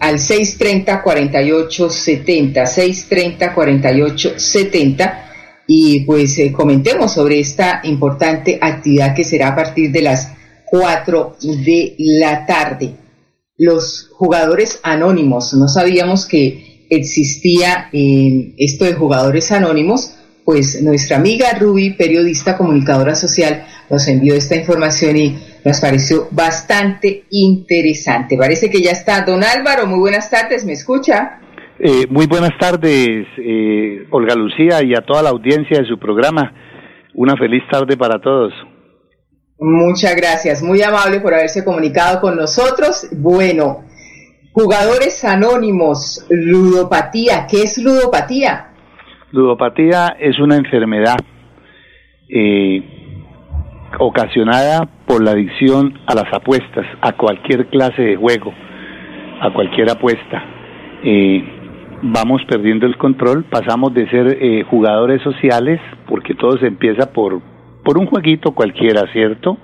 al 0.00 0.18
630-4870, 0.18 2.66
630-4870 2.66 5.22
y 5.68 6.00
pues 6.00 6.36
comentemos 6.52 7.12
sobre 7.12 7.38
esta 7.38 7.80
importante 7.84 8.58
actividad 8.60 9.14
que 9.14 9.22
será 9.22 9.46
a 9.48 9.54
partir 9.54 9.92
de 9.92 10.02
las 10.02 10.32
4 10.66 11.36
de 11.64 11.94
la 11.98 12.44
tarde 12.44 13.07
los 13.58 14.10
jugadores 14.14 14.80
anónimos. 14.84 15.52
No 15.54 15.68
sabíamos 15.68 16.26
que 16.26 16.86
existía 16.88 17.90
eh, 17.92 18.54
esto 18.56 18.84
de 18.84 18.94
jugadores 18.94 19.52
anónimos, 19.52 20.14
pues 20.44 20.82
nuestra 20.82 21.18
amiga 21.18 21.52
Ruby, 21.60 21.90
periodista, 21.90 22.56
comunicadora 22.56 23.14
social, 23.14 23.66
nos 23.90 24.08
envió 24.08 24.34
esta 24.34 24.56
información 24.56 25.16
y 25.16 25.36
nos 25.64 25.80
pareció 25.80 26.28
bastante 26.30 27.24
interesante. 27.30 28.38
Parece 28.38 28.70
que 28.70 28.80
ya 28.80 28.92
está. 28.92 29.22
Don 29.26 29.42
Álvaro, 29.44 29.86
muy 29.86 29.98
buenas 29.98 30.30
tardes, 30.30 30.64
¿me 30.64 30.72
escucha? 30.72 31.40
Eh, 31.78 32.06
muy 32.08 32.26
buenas 32.26 32.58
tardes, 32.58 33.26
eh, 33.36 34.06
Olga 34.10 34.34
Lucía, 34.34 34.82
y 34.82 34.94
a 34.94 35.02
toda 35.02 35.22
la 35.22 35.30
audiencia 35.30 35.80
de 35.80 35.86
su 35.86 35.98
programa. 35.98 36.52
Una 37.14 37.36
feliz 37.36 37.62
tarde 37.70 37.96
para 37.96 38.20
todos. 38.20 38.52
Muchas 39.60 40.14
gracias, 40.14 40.62
muy 40.62 40.82
amable 40.82 41.18
por 41.20 41.34
haberse 41.34 41.64
comunicado 41.64 42.20
con 42.20 42.36
nosotros. 42.36 43.08
Bueno, 43.10 43.84
jugadores 44.52 45.24
anónimos, 45.24 46.24
ludopatía, 46.30 47.46
¿qué 47.50 47.62
es 47.64 47.76
ludopatía? 47.76 48.68
Ludopatía 49.32 50.16
es 50.20 50.38
una 50.38 50.56
enfermedad 50.56 51.16
eh, 52.28 52.82
ocasionada 53.98 54.88
por 55.06 55.24
la 55.24 55.32
adicción 55.32 55.98
a 56.06 56.14
las 56.14 56.32
apuestas, 56.32 56.86
a 57.00 57.12
cualquier 57.14 57.66
clase 57.66 58.02
de 58.02 58.16
juego, 58.16 58.54
a 59.40 59.52
cualquier 59.52 59.90
apuesta. 59.90 60.40
Eh, 61.02 61.42
vamos 62.02 62.42
perdiendo 62.48 62.86
el 62.86 62.96
control, 62.96 63.44
pasamos 63.44 63.92
de 63.92 64.08
ser 64.08 64.38
eh, 64.40 64.62
jugadores 64.70 65.20
sociales, 65.22 65.80
porque 66.06 66.34
todo 66.34 66.58
se 66.58 66.68
empieza 66.68 67.12
por 67.12 67.40
por 67.88 67.96
un 67.96 68.04
jueguito 68.04 68.52
cualquiera, 68.52 69.10
¿cierto? 69.14 69.56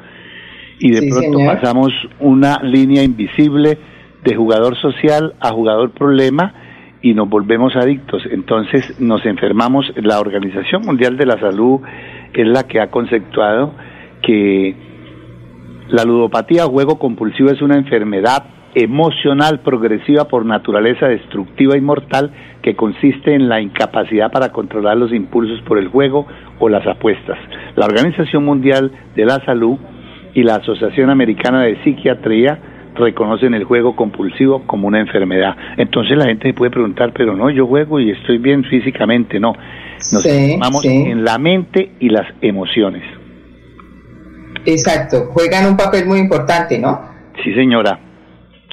Y 0.78 0.92
de 0.92 1.10
pronto 1.10 1.40
pasamos 1.44 1.92
una 2.20 2.58
línea 2.62 3.02
invisible 3.02 3.76
de 4.24 4.34
jugador 4.34 4.80
social 4.80 5.34
a 5.40 5.50
jugador 5.50 5.90
problema 5.90 6.54
y 7.02 7.12
nos 7.12 7.28
volvemos 7.28 7.76
adictos. 7.76 8.22
Entonces 8.30 8.98
nos 8.98 9.26
enfermamos. 9.26 9.92
La 9.96 10.20
Organización 10.20 10.86
Mundial 10.86 11.18
de 11.18 11.26
la 11.26 11.38
Salud 11.38 11.82
es 12.32 12.46
la 12.46 12.62
que 12.62 12.80
ha 12.80 12.90
conceptuado 12.90 13.74
que 14.22 14.74
la 15.90 16.04
ludopatía 16.04 16.64
o 16.64 16.70
juego 16.70 16.98
compulsivo 16.98 17.50
es 17.50 17.60
una 17.60 17.76
enfermedad 17.76 18.42
emocional 18.74 19.60
progresiva 19.60 20.24
por 20.24 20.44
naturaleza 20.44 21.06
destructiva 21.06 21.76
y 21.76 21.80
mortal 21.80 22.32
que 22.62 22.74
consiste 22.74 23.34
en 23.34 23.48
la 23.48 23.60
incapacidad 23.60 24.30
para 24.32 24.50
controlar 24.50 24.96
los 24.96 25.12
impulsos 25.12 25.60
por 25.62 25.78
el 25.78 25.88
juego 25.88 26.26
o 26.58 26.68
las 26.68 26.86
apuestas. 26.86 27.38
La 27.76 27.86
Organización 27.86 28.44
Mundial 28.44 28.90
de 29.14 29.24
la 29.24 29.44
Salud 29.44 29.78
y 30.34 30.42
la 30.42 30.56
Asociación 30.56 31.10
Americana 31.10 31.62
de 31.62 31.82
Psiquiatría 31.84 32.58
reconocen 32.94 33.54
el 33.54 33.64
juego 33.64 33.96
compulsivo 33.96 34.62
como 34.66 34.88
una 34.88 35.00
enfermedad. 35.00 35.56
Entonces 35.76 36.16
la 36.16 36.26
gente 36.26 36.48
se 36.48 36.54
puede 36.54 36.70
preguntar, 36.70 37.12
pero 37.12 37.36
no, 37.36 37.50
yo 37.50 37.66
juego 37.66 38.00
y 38.00 38.10
estoy 38.10 38.38
bien 38.38 38.64
físicamente, 38.64 39.38
no. 39.40 39.52
Nos 40.12 40.26
enfocamos 40.26 40.84
en 40.84 41.24
la 41.24 41.38
mente 41.38 41.92
y 42.00 42.08
las 42.08 42.26
emociones. 42.40 43.02
Exacto, 44.66 45.26
juegan 45.32 45.66
un 45.66 45.76
papel 45.76 46.06
muy 46.06 46.18
importante, 46.18 46.78
¿no? 46.78 47.00
Sí, 47.42 47.52
señora. 47.54 47.98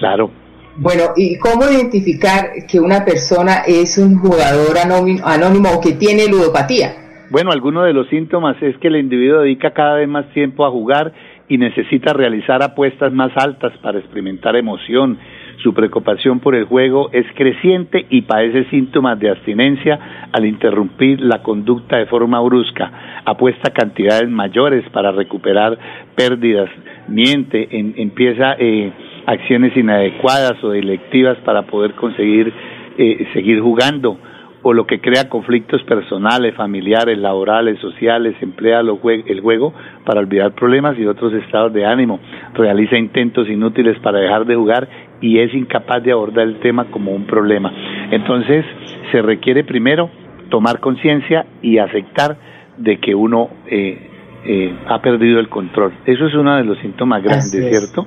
Claro. 0.01 0.31
Bueno, 0.77 1.03
¿y 1.15 1.37
cómo 1.37 1.69
identificar 1.69 2.49
que 2.67 2.79
una 2.79 3.05
persona 3.05 3.61
es 3.67 3.99
un 3.99 4.17
jugador 4.17 4.75
anónimo, 4.79 5.69
o 5.75 5.79
que 5.79 5.91
tiene 5.93 6.27
ludopatía? 6.27 7.27
Bueno, 7.29 7.51
alguno 7.51 7.83
de 7.83 7.93
los 7.93 8.07
síntomas 8.07 8.57
es 8.63 8.75
que 8.79 8.87
el 8.87 8.95
individuo 8.95 9.41
dedica 9.41 9.71
cada 9.71 9.97
vez 9.97 10.07
más 10.07 10.25
tiempo 10.33 10.65
a 10.65 10.71
jugar 10.71 11.13
y 11.47 11.59
necesita 11.59 12.13
realizar 12.13 12.63
apuestas 12.63 13.13
más 13.13 13.31
altas 13.35 13.73
para 13.83 13.99
experimentar 13.99 14.55
emoción. 14.55 15.19
su 15.61 15.75
preocupación 15.75 16.39
por 16.39 16.55
el 16.55 16.65
juego 16.65 17.11
es 17.11 17.27
creciente 17.35 18.07
y 18.09 18.23
padece 18.23 18.67
síntomas 18.71 19.19
de 19.19 19.29
abstinencia 19.29 20.27
al 20.31 20.47
interrumpir 20.47 21.21
la 21.21 21.43
conducta 21.43 21.97
de 21.97 22.07
forma 22.07 22.41
brusca, 22.41 23.21
apuesta 23.25 23.69
cantidades 23.69 24.27
mayores 24.27 24.83
para 24.89 25.11
recuperar 25.11 25.77
pérdidas, 26.15 26.71
miente, 27.07 27.67
empieza 27.71 28.55
eh, 28.57 28.91
acciones 29.31 29.75
inadecuadas 29.75 30.63
o 30.63 30.69
delictivas 30.69 31.37
para 31.45 31.63
poder 31.63 31.93
conseguir 31.93 32.53
eh, 32.97 33.27
seguir 33.33 33.61
jugando 33.61 34.17
o 34.63 34.73
lo 34.73 34.85
que 34.85 34.99
crea 34.99 35.27
conflictos 35.27 35.81
personales, 35.83 36.53
familiares, 36.55 37.17
laborales, 37.17 37.79
sociales, 37.79 38.35
emplea 38.41 38.81
el 38.81 39.41
juego 39.41 39.73
para 40.05 40.19
olvidar 40.19 40.53
problemas 40.53 40.97
y 40.99 41.05
otros 41.05 41.33
estados 41.33 41.73
de 41.73 41.85
ánimo, 41.85 42.19
realiza 42.53 42.97
intentos 42.97 43.49
inútiles 43.49 43.97
para 43.99 44.19
dejar 44.19 44.45
de 44.45 44.55
jugar 44.55 44.87
y 45.19 45.39
es 45.39 45.53
incapaz 45.53 46.03
de 46.03 46.11
abordar 46.11 46.47
el 46.47 46.59
tema 46.59 46.85
como 46.91 47.11
un 47.11 47.25
problema. 47.25 47.73
Entonces, 48.11 48.65
se 49.11 49.21
requiere 49.21 49.63
primero 49.63 50.11
tomar 50.49 50.79
conciencia 50.79 51.45
y 51.63 51.79
aceptar 51.79 52.37
de 52.77 52.97
que 52.97 53.15
uno 53.15 53.49
eh, 53.67 53.97
eh, 54.45 54.73
ha 54.87 55.01
perdido 55.01 55.39
el 55.39 55.49
control. 55.49 55.93
Eso 56.05 56.27
es 56.27 56.33
uno 56.35 56.55
de 56.57 56.65
los 56.65 56.77
síntomas 56.79 57.23
grandes, 57.23 57.51
¿cierto? 57.51 58.05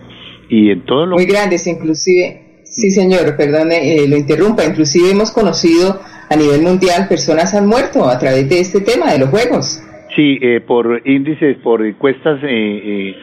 Y 0.49 0.71
en 0.71 0.85
todo 0.85 1.07
lo... 1.07 1.17
Muy 1.17 1.27
grandes, 1.27 1.67
inclusive. 1.67 2.63
Sí, 2.65 2.91
señor, 2.91 3.37
perdone, 3.37 3.97
eh, 3.97 4.09
lo 4.09 4.17
interrumpa. 4.17 4.65
Inclusive 4.65 5.11
hemos 5.11 5.31
conocido 5.31 6.01
a 6.29 6.37
nivel 6.37 6.63
mundial 6.63 7.07
personas 7.09 7.55
han 7.55 7.67
muerto 7.67 8.09
a 8.09 8.19
través 8.19 8.49
de 8.49 8.61
este 8.61 8.81
tema 8.81 9.13
de 9.13 9.19
los 9.19 9.29
juegos. 9.29 9.83
Sí, 10.17 10.39
eh, 10.41 10.61
por 10.61 11.03
índices, 11.05 11.57
por 11.59 11.85
encuestas 11.85 12.41
eh, 12.43 12.47
eh, 12.49 13.15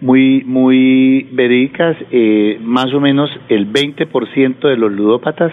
muy 0.00 0.44
muy 0.44 1.26
verídicas, 1.32 1.96
más 2.60 2.92
o 2.92 3.00
menos 3.00 3.30
el 3.48 3.72
20% 3.72 4.68
de 4.68 4.76
los 4.76 4.92
ludópatas 4.92 5.52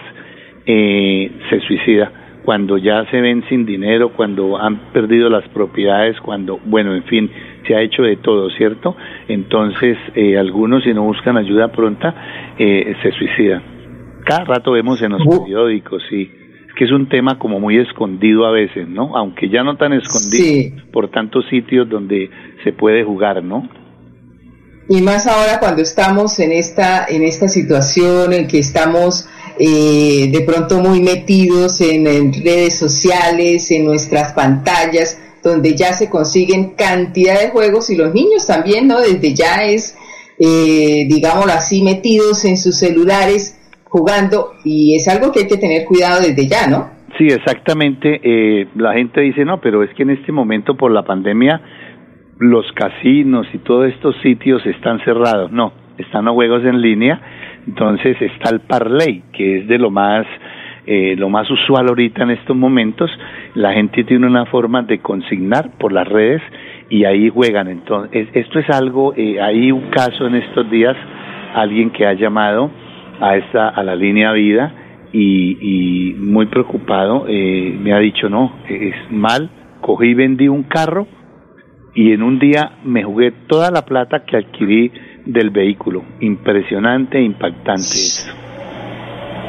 se 0.66 1.60
suicida 1.66 2.23
cuando 2.44 2.76
ya 2.78 3.04
se 3.10 3.20
ven 3.20 3.44
sin 3.48 3.64
dinero, 3.64 4.12
cuando 4.12 4.58
han 4.58 4.92
perdido 4.92 5.30
las 5.30 5.48
propiedades, 5.48 6.20
cuando, 6.20 6.58
bueno, 6.64 6.94
en 6.94 7.04
fin, 7.04 7.30
se 7.66 7.74
ha 7.74 7.80
hecho 7.80 8.02
de 8.02 8.16
todo, 8.16 8.50
¿cierto? 8.50 8.96
Entonces, 9.28 9.96
algunos 10.38 10.84
si 10.84 10.92
no 10.92 11.04
buscan 11.04 11.36
ayuda 11.36 11.68
pronta, 11.72 12.14
se 12.58 13.12
suicidan. 13.18 13.62
Cada 14.24 14.44
rato 14.44 14.72
vemos 14.72 15.00
en 15.02 15.12
los 15.12 15.22
periódicos, 15.26 16.02
sí 16.08 16.30
que 16.76 16.84
es 16.86 16.90
un 16.90 17.08
tema 17.08 17.38
como 17.38 17.60
muy 17.60 17.78
escondido 17.78 18.46
a 18.46 18.50
veces, 18.50 18.88
¿no? 18.88 19.16
Aunque 19.16 19.48
ya 19.48 19.62
no 19.62 19.76
tan 19.76 19.92
escondido 19.92 20.82
por 20.92 21.08
tantos 21.08 21.44
sitios 21.48 21.88
donde 21.88 22.28
se 22.64 22.72
puede 22.72 23.04
jugar, 23.04 23.44
¿no? 23.44 23.68
Y 24.88 25.00
más 25.00 25.28
ahora 25.28 25.60
cuando 25.60 25.82
estamos 25.82 26.38
en 26.40 26.50
esta 26.50 27.06
en 27.08 27.22
esta 27.22 27.46
situación 27.46 28.32
en 28.32 28.48
que 28.48 28.58
estamos 28.58 29.28
eh, 29.58 30.28
de 30.32 30.40
pronto 30.40 30.80
muy 30.80 31.00
metidos 31.00 31.80
en, 31.80 32.32
redes 32.32 32.78
sociales, 32.78 33.70
en 33.70 33.84
nuestras 33.84 34.32
pantallas, 34.32 35.20
donde 35.42 35.76
ya 35.76 35.92
se 35.92 36.08
consiguen 36.08 36.74
cantidad 36.74 37.40
de 37.40 37.50
juegos 37.50 37.90
y 37.90 37.96
los 37.96 38.14
niños 38.14 38.46
también, 38.46 38.88
¿no? 38.88 39.00
Desde 39.00 39.34
ya 39.34 39.64
es, 39.64 39.96
eh, 40.38 41.06
digámoslo 41.08 41.52
así, 41.52 41.82
metidos 41.82 42.44
en 42.44 42.56
sus 42.56 42.78
celulares 42.78 43.60
jugando 43.84 44.54
y 44.64 44.96
es 44.96 45.06
algo 45.08 45.30
que 45.30 45.40
hay 45.40 45.46
que 45.46 45.58
tener 45.58 45.84
cuidado 45.84 46.20
desde 46.20 46.48
ya, 46.48 46.66
¿no? 46.66 46.90
Sí, 47.18 47.26
exactamente. 47.28 48.20
Eh, 48.22 48.66
la 48.74 48.94
gente 48.94 49.20
dice, 49.20 49.44
no, 49.44 49.60
pero 49.60 49.84
es 49.84 49.94
que 49.94 50.02
en 50.02 50.10
este 50.10 50.32
momento 50.32 50.76
por 50.76 50.90
la 50.90 51.04
pandemia 51.04 51.60
los 52.38 52.66
casinos 52.72 53.46
y 53.52 53.58
todos 53.58 53.92
estos 53.92 54.16
sitios 54.22 54.64
están 54.66 54.98
cerrados. 55.04 55.52
No, 55.52 55.72
están 55.98 56.24
los 56.24 56.34
juegos 56.34 56.64
en 56.64 56.80
línea. 56.80 57.20
Entonces 57.66 58.20
está 58.20 58.50
el 58.50 58.60
parlay, 58.60 59.22
que 59.32 59.58
es 59.58 59.68
de 59.68 59.78
lo 59.78 59.90
más 59.90 60.26
eh, 60.86 61.16
lo 61.16 61.30
más 61.30 61.50
usual 61.50 61.88
ahorita 61.88 62.24
en 62.24 62.30
estos 62.32 62.56
momentos. 62.56 63.10
La 63.54 63.72
gente 63.72 64.04
tiene 64.04 64.26
una 64.26 64.44
forma 64.46 64.82
de 64.82 64.98
consignar 64.98 65.70
por 65.78 65.92
las 65.92 66.06
redes 66.06 66.42
y 66.90 67.04
ahí 67.04 67.30
juegan. 67.30 67.68
Entonces 67.68 68.28
esto 68.34 68.58
es 68.58 68.68
algo. 68.68 69.14
Eh, 69.16 69.40
hay 69.40 69.72
un 69.72 69.88
caso 69.90 70.26
en 70.26 70.34
estos 70.34 70.70
días, 70.70 70.96
alguien 71.54 71.90
que 71.90 72.06
ha 72.06 72.12
llamado 72.12 72.70
a 73.20 73.36
esta 73.36 73.68
a 73.68 73.82
la 73.82 73.94
línea 73.94 74.32
vida 74.32 74.74
y, 75.12 76.14
muy 76.18 76.46
preocupado 76.46 77.26
eh, 77.28 77.76
me 77.80 77.92
ha 77.92 77.98
dicho 77.98 78.28
no 78.28 78.52
es 78.68 78.94
mal 79.10 79.48
cogí 79.80 80.08
y 80.08 80.14
vendí 80.14 80.48
un 80.48 80.64
carro 80.64 81.06
y 81.94 82.12
en 82.12 82.22
un 82.22 82.40
día 82.40 82.78
me 82.84 83.04
jugué 83.04 83.32
toda 83.46 83.70
la 83.70 83.84
plata 83.84 84.24
que 84.24 84.36
adquirí 84.36 84.90
del 85.24 85.50
vehículo. 85.50 86.02
Impresionante 86.20 87.20
impactante 87.20 87.80
eso 87.80 88.44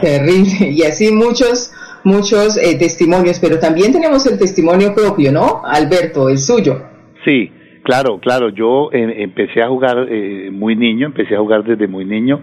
terrible. 0.02 0.72
Y 0.72 0.84
así 0.84 1.12
muchos 1.14 1.72
muchos 2.04 2.58
eh, 2.58 2.78
testimonios 2.78 3.40
pero 3.40 3.58
también 3.60 3.92
tenemos 3.92 4.28
el 4.28 4.38
testimonio 4.38 4.94
propio 4.94 5.32
no 5.32 5.62
Alberto 5.66 6.30
el 6.30 6.38
suyo. 6.38 6.82
Sí 7.24 7.52
Claro, 7.86 8.18
claro, 8.18 8.50
yo 8.50 8.90
eh, 8.92 9.22
empecé 9.22 9.62
a 9.62 9.68
jugar 9.68 10.08
eh, 10.10 10.50
muy 10.52 10.76
niño, 10.76 11.06
empecé 11.06 11.36
a 11.36 11.40
jugar 11.40 11.64
desde 11.64 11.88
muy 11.88 12.04
niño, 12.04 12.42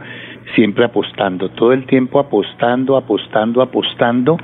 siempre 0.55 0.85
apostando, 0.85 1.49
todo 1.49 1.73
el 1.73 1.85
tiempo 1.85 2.21
apostando, 2.21 2.97
apostando, 2.97 3.61
apostando, 3.61 4.37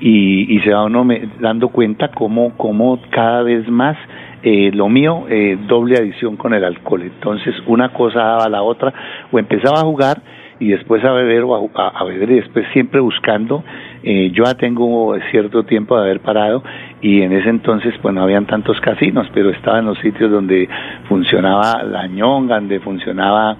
y, 0.00 0.52
y 0.52 0.58
se 0.62 0.70
va 0.70 0.86
uno 0.86 1.06
dando 1.38 1.68
cuenta 1.68 2.08
cómo, 2.08 2.56
cómo 2.56 2.98
cada 3.10 3.44
vez 3.44 3.68
más 3.68 3.96
eh, 4.42 4.70
lo 4.72 4.88
mío, 4.88 5.26
eh, 5.28 5.58
doble 5.66 5.96
adición 5.96 6.36
con 6.36 6.54
el 6.54 6.64
alcohol. 6.64 7.02
Entonces, 7.02 7.54
una 7.66 7.92
cosa 7.92 8.20
daba 8.20 8.48
la 8.48 8.62
otra, 8.62 8.92
o 9.30 9.38
empezaba 9.38 9.80
a 9.80 9.84
jugar 9.84 10.22
y 10.60 10.68
después 10.68 11.02
a 11.04 11.12
beber 11.12 11.42
o 11.44 11.70
a, 11.74 12.04
beber 12.04 12.30
y 12.30 12.34
después 12.36 12.66
siempre 12.72 13.00
buscando. 13.00 13.64
Eh, 14.02 14.30
yo 14.32 14.44
ya 14.44 14.54
tengo 14.54 15.14
cierto 15.30 15.64
tiempo 15.64 15.96
de 15.96 16.02
haber 16.02 16.20
parado 16.20 16.62
y 17.00 17.22
en 17.22 17.32
ese 17.32 17.48
entonces 17.48 17.94
pues 18.00 18.14
no 18.14 18.22
habían 18.22 18.46
tantos 18.46 18.78
casinos, 18.80 19.26
pero 19.32 19.50
estaba 19.50 19.78
en 19.78 19.86
los 19.86 19.98
sitios 19.98 20.30
donde 20.30 20.68
funcionaba 21.08 21.82
la 21.82 22.06
ñonga, 22.06 22.56
donde 22.56 22.78
funcionaba 22.80 23.56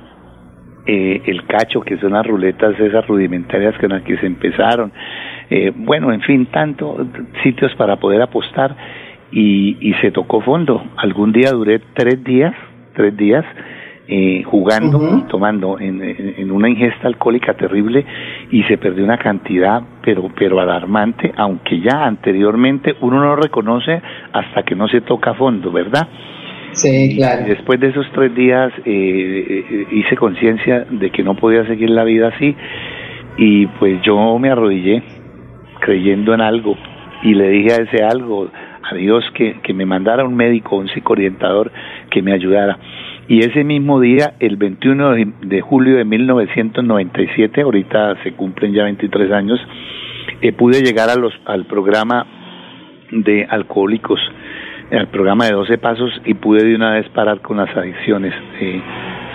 eh, 0.86 1.22
el 1.26 1.46
cacho, 1.46 1.80
que 1.80 1.96
son 1.98 2.12
las 2.12 2.26
ruletas 2.26 2.78
esas 2.78 3.06
rudimentarias 3.06 3.76
con 3.78 3.90
las 3.90 4.02
que 4.02 4.18
se 4.18 4.26
empezaron. 4.26 4.92
Eh, 5.48 5.72
bueno, 5.74 6.12
en 6.12 6.20
fin, 6.20 6.46
tantos 6.46 7.06
sitios 7.42 7.74
para 7.76 7.96
poder 7.96 8.20
apostar 8.22 8.76
y, 9.32 9.76
y 9.80 9.94
se 10.00 10.10
tocó 10.10 10.40
fondo. 10.40 10.82
Algún 10.96 11.32
día 11.32 11.50
duré 11.50 11.80
tres 11.94 12.22
días, 12.24 12.54
tres 12.94 13.16
días 13.16 13.44
eh, 14.12 14.42
jugando 14.42 15.18
y 15.18 15.28
tomando 15.28 15.78
en, 15.78 16.02
en, 16.02 16.50
una 16.50 16.68
ingesta 16.68 17.06
alcohólica 17.06 17.54
terrible 17.54 18.04
y 18.50 18.64
se 18.64 18.76
perdió 18.76 19.04
una 19.04 19.18
cantidad 19.18 19.80
pero 20.02 20.28
pero 20.36 20.58
alarmante 20.58 21.32
aunque 21.36 21.80
ya 21.80 22.06
anteriormente 22.06 22.96
uno 23.02 23.20
no 23.20 23.26
lo 23.26 23.36
reconoce 23.36 24.02
hasta 24.32 24.64
que 24.64 24.74
no 24.74 24.88
se 24.88 25.02
toca 25.02 25.30
a 25.30 25.34
fondo 25.34 25.70
verdad 25.70 26.08
sí 26.72 27.14
claro. 27.18 27.46
y 27.46 27.50
después 27.50 27.78
de 27.78 27.90
esos 27.90 28.04
tres 28.12 28.34
días 28.34 28.72
eh, 28.84 29.64
eh, 29.70 29.86
hice 29.92 30.16
conciencia 30.16 30.86
de 30.90 31.10
que 31.10 31.22
no 31.22 31.36
podía 31.36 31.64
seguir 31.68 31.90
la 31.90 32.02
vida 32.02 32.32
así 32.34 32.56
y 33.36 33.66
pues 33.78 34.02
yo 34.02 34.36
me 34.40 34.50
arrodillé 34.50 35.04
creyendo 35.78 36.34
en 36.34 36.40
algo 36.40 36.76
y 37.22 37.34
le 37.34 37.48
dije 37.48 37.74
a 37.74 37.76
ese 37.76 38.02
algo 38.02 38.50
a 38.82 38.94
Dios 38.94 39.24
que, 39.34 39.60
que 39.62 39.72
me 39.74 39.86
mandara 39.86 40.24
un 40.24 40.36
médico 40.36 40.76
un 40.76 40.88
psicoorientador 40.88 41.70
que 42.10 42.22
me 42.22 42.32
ayudara 42.32 42.78
y 43.30 43.44
ese 43.44 43.62
mismo 43.62 44.00
día, 44.00 44.34
el 44.40 44.56
21 44.56 45.14
de 45.42 45.60
julio 45.60 45.98
de 45.98 46.04
1997, 46.04 47.62
ahorita 47.62 48.20
se 48.24 48.32
cumplen 48.32 48.72
ya 48.72 48.82
23 48.82 49.30
años, 49.30 49.60
eh, 50.42 50.50
pude 50.50 50.82
llegar 50.82 51.08
a 51.10 51.14
los, 51.14 51.32
al 51.44 51.64
programa 51.66 52.26
de 53.12 53.46
alcohólicos, 53.48 54.18
al 54.90 55.06
programa 55.10 55.44
de 55.44 55.52
12 55.52 55.78
pasos 55.78 56.10
y 56.24 56.34
pude 56.34 56.64
de 56.64 56.74
una 56.74 56.94
vez 56.94 57.08
parar 57.10 57.40
con 57.40 57.58
las 57.58 57.70
adicciones. 57.76 58.34
Eh, 58.60 58.82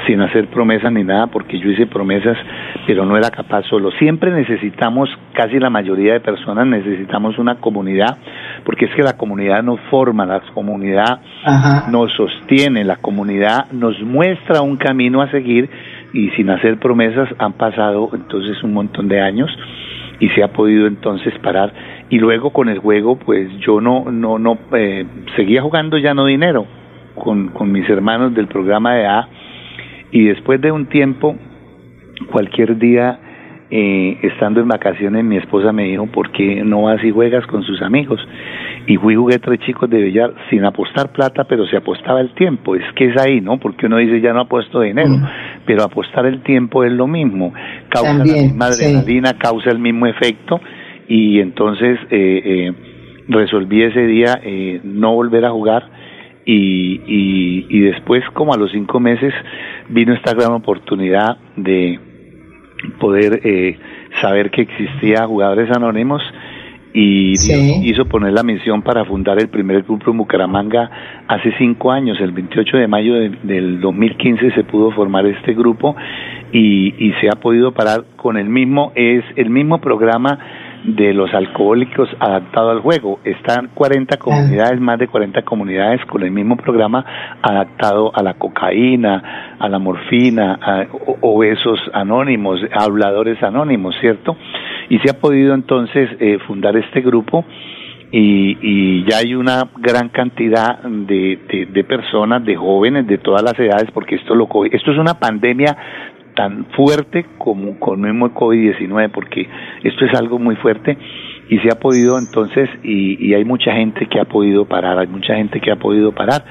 sin 0.05 0.21
hacer 0.21 0.47
promesas 0.47 0.91
ni 0.91 1.03
nada, 1.03 1.27
porque 1.27 1.59
yo 1.59 1.69
hice 1.69 1.85
promesas, 1.87 2.37
pero 2.87 3.05
no 3.05 3.17
era 3.17 3.29
capaz 3.29 3.63
solo. 3.63 3.91
Siempre 3.91 4.31
necesitamos, 4.31 5.09
casi 5.33 5.59
la 5.59 5.69
mayoría 5.69 6.13
de 6.13 6.19
personas 6.19 6.67
necesitamos 6.67 7.37
una 7.37 7.55
comunidad, 7.55 8.17
porque 8.63 8.85
es 8.85 8.95
que 8.95 9.03
la 9.03 9.17
comunidad 9.17 9.63
nos 9.63 9.79
forma, 9.89 10.25
la 10.25 10.41
comunidad 10.53 11.19
nos 11.89 12.11
sostiene, 12.13 12.83
la 12.83 12.97
comunidad 12.97 13.71
nos 13.71 13.99
muestra 14.01 14.61
un 14.61 14.77
camino 14.77 15.21
a 15.21 15.29
seguir 15.31 15.69
y 16.13 16.29
sin 16.31 16.49
hacer 16.49 16.79
promesas 16.79 17.29
han 17.39 17.53
pasado 17.53 18.09
entonces 18.13 18.63
un 18.63 18.73
montón 18.73 19.07
de 19.07 19.21
años 19.21 19.49
y 20.19 20.29
se 20.29 20.43
ha 20.43 20.47
podido 20.47 20.87
entonces 20.87 21.33
parar 21.39 21.73
y 22.09 22.19
luego 22.19 22.51
con 22.51 22.69
el 22.69 22.79
juego 22.79 23.17
pues 23.17 23.49
yo 23.59 23.81
no 23.81 24.05
no 24.11 24.39
no 24.39 24.57
eh, 24.73 25.05
seguía 25.35 25.61
jugando 25.61 25.97
ya 25.97 26.13
no 26.13 26.25
dinero 26.25 26.65
con, 27.15 27.49
con 27.49 27.71
mis 27.71 27.89
hermanos 27.89 28.33
del 28.33 28.47
programa 28.47 28.95
de 28.95 29.07
A 29.07 29.27
y 30.15 30.23
después 30.23 30.61
de 30.61 30.71
un 30.71 30.85
tiempo, 30.85 31.35
cualquier 32.31 32.77
día 32.77 33.19
eh, 33.69 34.17
estando 34.21 34.61
en 34.61 34.69
vacaciones, 34.69 35.25
mi 35.25 35.35
esposa 35.35 35.73
me 35.73 35.83
dijo, 35.83 36.05
¿por 36.05 36.31
qué 36.31 36.63
no 36.63 36.83
vas 36.83 37.03
y 37.03 37.11
juegas 37.11 37.45
con 37.47 37.63
sus 37.63 37.81
amigos? 37.81 38.25
Y 38.87 38.95
fui 38.95 39.15
jugué 39.15 39.39
tres 39.39 39.59
chicos 39.65 39.89
de 39.89 40.01
billar 40.01 40.33
sin 40.49 40.63
apostar 40.63 41.11
plata, 41.11 41.43
pero 41.43 41.67
se 41.67 41.75
apostaba 41.75 42.21
el 42.21 42.33
tiempo. 42.33 42.77
Es 42.77 42.85
que 42.95 43.07
es 43.07 43.21
ahí, 43.21 43.41
¿no? 43.41 43.57
Porque 43.57 43.87
uno 43.87 43.97
dice, 43.97 44.21
ya 44.21 44.31
no 44.31 44.39
apuesto 44.39 44.79
dinero, 44.79 45.17
pero 45.65 45.83
apostar 45.83 46.25
el 46.27 46.41
tiempo 46.43 46.85
es 46.85 46.93
lo 46.93 47.07
mismo. 47.07 47.53
Causa 47.89 48.13
la 48.13 48.23
misma 48.23 48.67
adrenalina, 48.67 49.33
causa 49.33 49.69
el 49.69 49.79
mismo 49.79 50.07
efecto. 50.07 50.61
Y 51.09 51.41
entonces 51.41 51.99
eh, 52.09 52.41
eh, 52.45 52.73
resolví 53.27 53.83
ese 53.83 54.07
día 54.07 54.39
eh, 54.41 54.79
no 54.81 55.13
volver 55.13 55.43
a 55.43 55.49
jugar. 55.49 56.04
Y, 56.45 57.01
y, 57.07 57.65
y 57.69 57.79
después, 57.81 58.23
como 58.33 58.53
a 58.53 58.57
los 58.57 58.71
cinco 58.71 58.99
meses, 58.99 59.33
vino 59.89 60.13
esta 60.13 60.33
gran 60.33 60.51
oportunidad 60.51 61.37
de 61.55 61.99
poder 62.99 63.41
eh, 63.43 63.77
saber 64.21 64.51
que 64.51 64.61
existía 64.61 65.25
Jugadores 65.25 65.69
Anónimos 65.75 66.21
y 66.93 67.33
hizo 67.89 68.05
poner 68.05 68.31
la 68.31 68.43
misión 68.43 68.81
para 68.81 69.03
fundar 69.03 69.37
el 69.37 69.49
primer 69.49 69.83
grupo 69.83 70.11
en 70.11 70.17
Bucaramanga 70.17 70.89
hace 71.27 71.53
cinco 71.57 71.91
años, 71.91 72.17
el 72.21 72.31
28 72.31 72.77
de 72.77 72.87
mayo 72.87 73.15
del 73.43 73.81
2015 73.81 74.51
se 74.51 74.63
pudo 74.63 74.91
formar 74.91 75.25
este 75.25 75.53
grupo 75.53 75.93
y, 76.53 76.93
y 76.97 77.11
se 77.19 77.27
ha 77.27 77.37
podido 77.37 77.73
parar 77.73 78.05
con 78.15 78.37
el 78.37 78.47
mismo, 78.47 78.93
es 78.95 79.25
el 79.35 79.49
mismo 79.49 79.81
programa 79.81 80.39
de 80.85 81.13
los 81.13 81.33
alcohólicos 81.33 82.09
adaptado 82.19 82.69
al 82.69 82.81
juego. 82.81 83.19
Están 83.23 83.69
40 83.73 84.17
comunidades, 84.17 84.79
más 84.79 84.99
de 84.99 85.07
40 85.07 85.41
comunidades 85.41 86.05
con 86.05 86.23
el 86.23 86.31
mismo 86.31 86.57
programa 86.57 87.03
adaptado 87.41 88.11
a 88.15 88.21
la 88.21 88.35
cocaína, 88.35 89.55
a 89.59 89.67
la 89.67 89.79
morfina, 89.79 90.59
a 90.61 90.85
obesos 91.21 91.79
anónimos, 91.93 92.59
habladores 92.71 93.41
anónimos, 93.41 93.95
¿cierto? 93.99 94.37
Y 94.89 94.99
se 94.99 95.09
ha 95.09 95.19
podido 95.19 95.55
entonces 95.55 96.09
eh, 96.19 96.37
fundar 96.45 96.77
este 96.77 97.01
grupo 97.01 97.45
y, 98.11 98.57
y, 98.61 99.03
ya 99.09 99.17
hay 99.17 99.33
una 99.33 99.67
gran 99.77 100.09
cantidad 100.09 100.79
de, 100.83 101.39
de, 101.49 101.65
de, 101.65 101.83
personas, 101.83 102.45
de 102.45 102.55
jóvenes 102.55 103.07
de 103.07 103.17
todas 103.17 103.41
las 103.41 103.59
edades, 103.59 103.89
porque 103.91 104.15
esto 104.15 104.35
lo 104.35 104.47
esto 104.71 104.91
es 104.91 104.97
una 104.97 105.15
pandemia 105.15 105.75
tan 106.35 106.65
fuerte 106.75 107.25
como 107.37 107.79
con 107.79 108.05
el 108.05 108.13
COVID-19, 108.13 109.11
porque 109.11 109.47
esto 109.83 110.05
es 110.05 110.13
algo 110.13 110.37
muy 110.37 110.55
fuerte 110.57 110.97
y 111.49 111.59
se 111.59 111.69
ha 111.71 111.79
podido 111.79 112.17
entonces, 112.17 112.69
y, 112.83 113.23
y, 113.23 113.33
hay 113.33 113.45
mucha 113.45 113.71
gente 113.71 114.07
que 114.07 114.19
ha 114.19 114.25
podido 114.25 114.65
parar, 114.65 114.97
hay 114.97 115.07
mucha 115.07 115.35
gente 115.35 115.61
que 115.61 115.71
ha 115.71 115.75
podido 115.75 116.11
parar, 116.11 116.43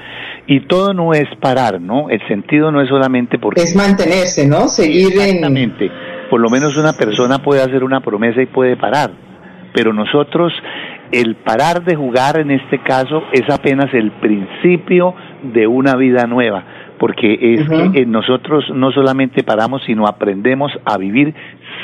y 0.47 0.61
todo 0.61 0.93
no 0.93 1.13
es 1.13 1.27
parar, 1.41 1.81
¿no? 1.81 2.09
El 2.09 2.25
sentido 2.27 2.71
no 2.71 2.81
es 2.81 2.87
solamente 2.87 3.37
porque... 3.37 3.61
Es 3.61 3.75
mantenerse, 3.75 4.47
¿no? 4.47 4.67
Seguir 4.69 5.07
Exactamente. 5.07 5.91
Por 6.29 6.39
lo 6.39 6.49
menos 6.49 6.77
una 6.77 6.93
persona 6.93 7.39
puede 7.39 7.61
hacer 7.61 7.83
una 7.83 7.99
promesa 7.99 8.41
y 8.41 8.45
puede 8.45 8.77
parar, 8.77 9.11
pero 9.73 9.91
nosotros, 9.91 10.53
el 11.11 11.35
parar 11.35 11.83
de 11.83 11.95
jugar 11.95 12.39
en 12.39 12.51
este 12.51 12.81
caso 12.81 13.23
es 13.33 13.43
apenas 13.49 13.93
el 13.93 14.11
principio 14.11 15.13
de 15.43 15.67
una 15.67 15.95
vida 15.97 16.25
nueva 16.25 16.63
porque 16.99 17.37
es 17.55 17.69
que 17.93 18.05
nosotros 18.05 18.65
no 18.73 18.91
solamente 18.91 19.43
paramos, 19.43 19.81
sino 19.85 20.07
aprendemos 20.07 20.71
a 20.85 20.97
vivir 20.97 21.33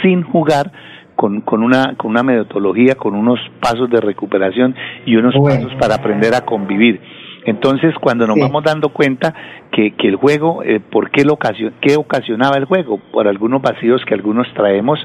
sin 0.01 0.23
jugar 0.23 0.71
con, 1.15 1.41
con, 1.41 1.63
una, 1.63 1.95
con 1.97 2.11
una 2.11 2.23
metodología, 2.23 2.95
con 2.95 3.15
unos 3.15 3.39
pasos 3.59 3.89
de 3.89 4.01
recuperación 4.01 4.75
y 5.05 5.15
unos 5.15 5.35
pasos 5.35 5.73
para 5.75 5.95
aprender 5.95 6.33
a 6.33 6.41
convivir. 6.41 6.99
Entonces, 7.45 7.95
cuando 7.99 8.27
nos 8.27 8.39
vamos 8.39 8.63
dando 8.63 8.89
cuenta 8.89 9.33
que, 9.71 9.91
que 9.91 10.07
el 10.07 10.15
juego, 10.15 10.61
eh, 10.63 10.79
¿por 10.79 11.09
qué, 11.09 11.23
lo 11.25 11.33
ocasion 11.33 11.73
qué 11.81 11.95
ocasionaba 11.95 12.57
el 12.57 12.65
juego? 12.65 12.99
Por 13.11 13.27
algunos 13.27 13.61
vacíos 13.61 14.03
que 14.05 14.13
algunos 14.13 14.47
traemos, 14.53 14.99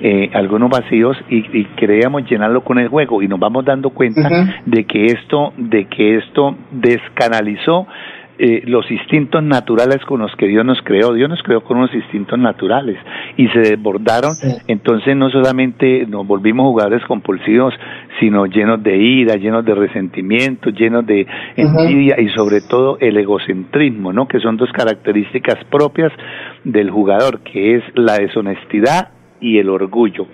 eh, 0.00 0.30
algunos 0.34 0.70
vacíos 0.70 1.16
y, 1.28 1.38
y 1.58 1.64
queríamos 1.76 2.28
llenarlo 2.30 2.62
con 2.62 2.78
el 2.78 2.88
juego 2.88 3.22
y 3.22 3.28
nos 3.28 3.40
vamos 3.40 3.64
dando 3.64 3.90
cuenta 3.90 4.28
de 4.66 4.84
que 4.84 5.06
esto, 5.06 5.52
de 5.56 5.86
que 5.86 6.18
esto 6.18 6.56
descanalizó 6.70 7.86
eh, 8.42 8.62
los 8.64 8.90
instintos 8.90 9.42
naturales 9.42 10.02
con 10.06 10.20
los 10.20 10.34
que 10.36 10.46
Dios 10.46 10.64
nos 10.64 10.80
creó. 10.82 11.12
Dios 11.12 11.28
nos 11.28 11.42
creó 11.42 11.62
con 11.62 11.76
unos 11.76 11.94
instintos 11.94 12.38
naturales 12.38 12.96
y 13.36 13.48
se 13.48 13.58
desbordaron. 13.58 14.32
Entonces 14.66 15.14
no 15.14 15.28
solamente 15.28 16.06
nos 16.06 16.26
volvimos 16.26 16.64
jugadores 16.64 17.04
compulsivos, 17.04 17.74
sino 18.18 18.46
llenos 18.46 18.82
de 18.82 18.96
ira, 18.96 19.34
llenos 19.34 19.62
de 19.66 19.74
resentimiento, 19.74 20.70
llenos 20.70 21.04
de 21.04 21.26
envidia 21.54 22.18
y 22.18 22.30
sobre 22.30 22.62
todo 22.62 22.96
el 22.98 23.18
egocentrismo, 23.18 24.10
¿no? 24.14 24.26
Que 24.26 24.40
son 24.40 24.56
dos 24.56 24.72
características 24.72 25.62
propias 25.70 26.10
del 26.64 26.88
jugador, 26.88 27.40
que 27.40 27.76
es 27.76 27.84
la 27.94 28.14
deshonestidad 28.14 29.10
y 29.38 29.58
el 29.58 29.68
orgullo. 29.68 30.26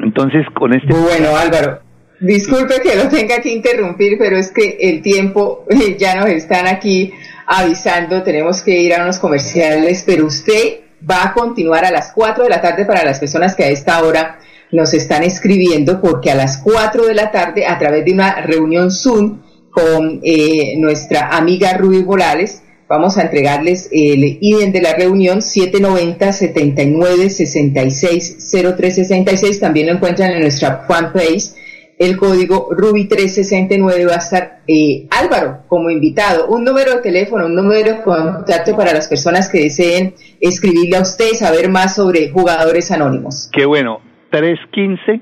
Entonces, 0.00 0.44
con 0.52 0.72
este... 0.72 0.92
bueno, 0.92 1.28
Álvaro. 1.40 1.89
Disculpe 2.20 2.82
que 2.82 2.96
lo 2.96 3.08
tenga 3.08 3.40
que 3.40 3.50
interrumpir, 3.50 4.18
pero 4.18 4.36
es 4.36 4.50
que 4.50 4.76
el 4.78 5.00
tiempo 5.00 5.64
ya 5.98 6.16
nos 6.16 6.28
están 6.28 6.66
aquí 6.66 7.12
avisando, 7.46 8.22
tenemos 8.22 8.60
que 8.60 8.78
ir 8.78 8.94
a 8.94 9.02
unos 9.02 9.18
comerciales, 9.18 10.04
pero 10.06 10.26
usted 10.26 10.80
va 11.08 11.24
a 11.24 11.32
continuar 11.32 11.84
a 11.86 11.90
las 11.90 12.12
4 12.12 12.44
de 12.44 12.50
la 12.50 12.60
tarde 12.60 12.84
para 12.84 13.04
las 13.04 13.18
personas 13.18 13.56
que 13.56 13.64
a 13.64 13.68
esta 13.68 14.02
hora 14.02 14.38
nos 14.70 14.92
están 14.92 15.22
escribiendo, 15.22 16.00
porque 16.00 16.30
a 16.30 16.34
las 16.34 16.58
4 16.58 17.06
de 17.06 17.14
la 17.14 17.30
tarde, 17.30 17.66
a 17.66 17.78
través 17.78 18.04
de 18.04 18.12
una 18.12 18.42
reunión 18.42 18.90
Zoom 18.90 19.40
con 19.70 20.20
eh, 20.22 20.74
nuestra 20.76 21.30
amiga 21.30 21.72
Ruby 21.72 22.04
Morales, 22.04 22.62
vamos 22.86 23.16
a 23.16 23.22
entregarles 23.22 23.88
el 23.92 24.38
IDEN 24.40 24.72
de 24.72 24.82
la 24.82 24.92
reunión 24.92 25.40
790 25.40 26.32
79 26.32 27.30
66 27.30 28.36
0366. 28.76 29.58
También 29.58 29.86
lo 29.86 29.94
encuentran 29.94 30.32
en 30.32 30.40
nuestra 30.42 30.84
fanpage 30.86 31.52
el 32.00 32.16
código 32.16 32.70
Ruby369 32.70 34.08
va 34.08 34.14
a 34.14 34.16
estar 34.16 34.62
eh, 34.66 35.06
Álvaro 35.10 35.64
como 35.68 35.90
invitado. 35.90 36.48
Un 36.48 36.64
número 36.64 36.94
de 36.94 37.02
teléfono, 37.02 37.44
un 37.44 37.54
número 37.54 37.92
de 37.92 38.02
contacto 38.02 38.74
para 38.74 38.94
las 38.94 39.06
personas 39.06 39.50
que 39.52 39.64
deseen 39.64 40.14
escribirle 40.40 40.96
a 40.96 41.02
usted, 41.02 41.32
saber 41.34 41.68
más 41.68 41.96
sobre 41.96 42.30
jugadores 42.30 42.90
anónimos. 42.90 43.50
Qué 43.52 43.66
bueno, 43.66 44.00
315 44.30 45.20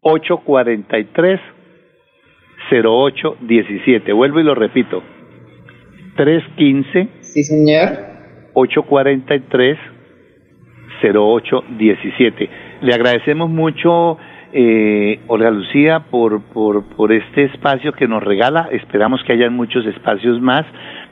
843 0.00 1.40
0817. 2.72 4.12
Vuelvo 4.14 4.40
y 4.40 4.42
lo 4.42 4.54
repito. 4.54 5.02
315 6.16 7.08
Sí, 7.20 7.44
señor. 7.44 7.90
843 8.54 9.76
0817. 11.02 12.48
Le 12.80 12.94
agradecemos 12.94 13.50
mucho 13.50 14.16
eh, 14.54 15.20
Olga 15.26 15.50
Lucía, 15.50 16.04
por, 16.10 16.40
por, 16.40 16.84
por 16.84 17.12
este 17.12 17.44
espacio 17.44 17.92
que 17.92 18.06
nos 18.06 18.22
regala. 18.22 18.68
Esperamos 18.70 19.22
que 19.24 19.32
haya 19.32 19.50
muchos 19.50 19.84
espacios 19.84 20.40
más 20.40 20.64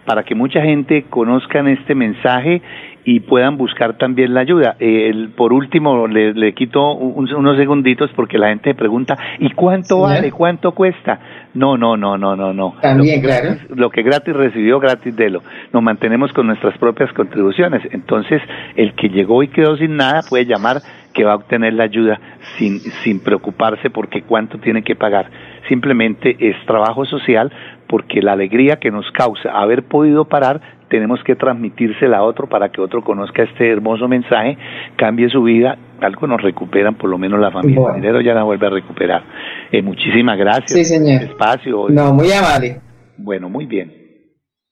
para 0.04 0.22
que 0.22 0.34
mucha 0.34 0.62
gente 0.62 1.04
conozcan 1.10 1.66
este 1.68 1.94
mensaje 1.94 2.62
y 3.04 3.20
puedan 3.20 3.56
buscar 3.56 3.98
también 3.98 4.34
la 4.34 4.40
ayuda. 4.40 4.76
Eh, 4.78 5.28
por 5.36 5.52
último, 5.52 6.06
le, 6.06 6.34
le 6.34 6.54
quito 6.54 6.92
unos 6.94 7.56
segunditos 7.56 8.10
porque 8.14 8.38
la 8.38 8.48
gente 8.48 8.74
pregunta, 8.74 9.16
¿y 9.38 9.50
cuánto 9.50 10.00
vale? 10.00 10.30
¿Cuánto 10.30 10.72
cuesta? 10.72 11.18
No, 11.54 11.76
no, 11.76 11.96
no, 11.96 12.16
no, 12.16 12.36
no, 12.36 12.52
no. 12.52 12.74
También, 12.80 13.16
lo 13.16 13.22
que, 13.22 13.26
claro. 13.26 13.48
Gratis, 13.48 13.76
lo 13.76 13.90
que 13.90 14.02
gratis 14.02 14.34
recibió, 14.34 14.80
gratis 14.80 15.14
lo 15.30 15.42
Nos 15.72 15.82
mantenemos 15.82 16.32
con 16.32 16.46
nuestras 16.46 16.78
propias 16.78 17.12
contribuciones. 17.12 17.82
Entonces, 17.90 18.40
el 18.76 18.94
que 18.94 19.08
llegó 19.08 19.42
y 19.42 19.48
quedó 19.48 19.76
sin 19.76 19.96
nada 19.96 20.22
puede 20.28 20.46
llamar 20.46 20.78
que 21.12 21.24
va 21.24 21.32
a 21.32 21.36
obtener 21.36 21.74
la 21.74 21.84
ayuda 21.84 22.20
sin, 22.56 22.80
sin 22.80 23.22
preocuparse 23.22 23.90
porque 23.90 24.22
cuánto 24.22 24.58
tiene 24.58 24.82
que 24.82 24.96
pagar. 24.96 25.30
Simplemente 25.68 26.36
es 26.38 26.56
trabajo 26.66 27.04
social 27.04 27.52
porque 27.86 28.22
la 28.22 28.32
alegría 28.32 28.76
que 28.76 28.90
nos 28.90 29.10
causa 29.12 29.50
haber 29.50 29.82
podido 29.82 30.24
parar 30.24 30.60
tenemos 30.92 31.20
que 31.24 31.36
transmitírsela 31.36 32.18
a 32.18 32.22
otro 32.22 32.46
para 32.46 32.70
que 32.70 32.78
otro 32.78 33.02
conozca 33.02 33.44
este 33.44 33.70
hermoso 33.70 34.08
mensaje, 34.08 34.58
cambie 34.98 35.30
su 35.30 35.42
vida, 35.42 35.78
algo 36.02 36.26
nos 36.26 36.42
recuperan, 36.42 36.96
por 36.96 37.08
lo 37.08 37.16
menos 37.16 37.40
la 37.40 37.50
familia. 37.50 37.88
El 37.94 38.02
dinero 38.02 38.20
ya 38.20 38.34
la 38.34 38.42
vuelve 38.42 38.66
a 38.66 38.70
recuperar. 38.70 39.24
Eh, 39.72 39.80
muchísimas 39.80 40.36
gracias. 40.36 40.72
Sí, 40.72 40.84
señor. 40.84 41.22
Espacio. 41.22 41.86
No, 41.88 42.12
muy 42.12 42.30
amable. 42.30 42.82
Bueno, 43.16 43.48
muy 43.48 43.64
bien. 43.64 43.90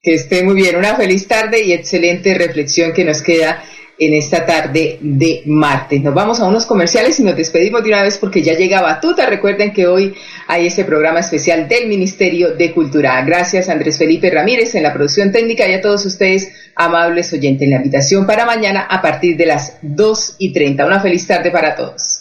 Que 0.03 0.13
esté 0.13 0.45
muy 0.45 0.57
bien. 0.57 0.77
Una 0.77 0.95
feliz 0.95 1.27
tarde 1.27 1.65
y 1.65 1.73
excelente 1.73 2.37
reflexión 2.37 2.93
que 2.93 3.07
nos 3.07 3.23
queda 3.23 3.63
en 4.01 4.15
esta 4.15 4.47
tarde 4.47 4.99
de 5.01 5.43
martes. 5.45 6.03
Nos 6.03 6.15
vamos 6.15 6.41
a 6.41 6.47
unos 6.47 6.65
comerciales 6.65 7.21
y 7.21 7.23
nos 7.23 7.37
despedimos 7.37 7.83
de 7.85 7.91
una 7.91 8.03
vez 8.03 8.17
porque 8.17 8.43
ya 8.43 8.55
llega 8.55 8.81
Batuta. 8.81 9.27
Recuerden 9.27 9.73
que 9.73 9.87
hoy 9.87 10.15
hay 10.47 10.67
ese 10.67 10.85
programa 10.85 11.21
especial 11.21 11.69
del 11.69 11.87
Ministerio 11.87 12.55
de 12.57 12.73
Cultura. 12.73 13.23
Gracias 13.23 13.69
Andrés 13.69 13.99
Felipe 13.99 14.31
Ramírez 14.31 14.75
en 14.75 14.83
la 14.83 14.95
producción 14.95 15.31
técnica 15.31 15.69
y 15.69 15.75
a 15.75 15.83
todos 15.83 16.07
ustedes, 16.07 16.51
amables 16.75 17.31
oyentes, 17.35 17.63
en 17.63 17.71
la 17.71 17.77
invitación 17.77 18.27
para 18.27 18.47
mañana 18.47 18.87
a 18.89 19.03
partir 19.03 19.37
de 19.37 19.47
las 19.47 19.77
2 19.83 20.37
y 20.39 20.53
30. 20.55 20.87
Una 20.87 21.01
feliz 21.01 21.27
tarde 21.27 21.51
para 21.51 21.77
todos. 21.77 22.21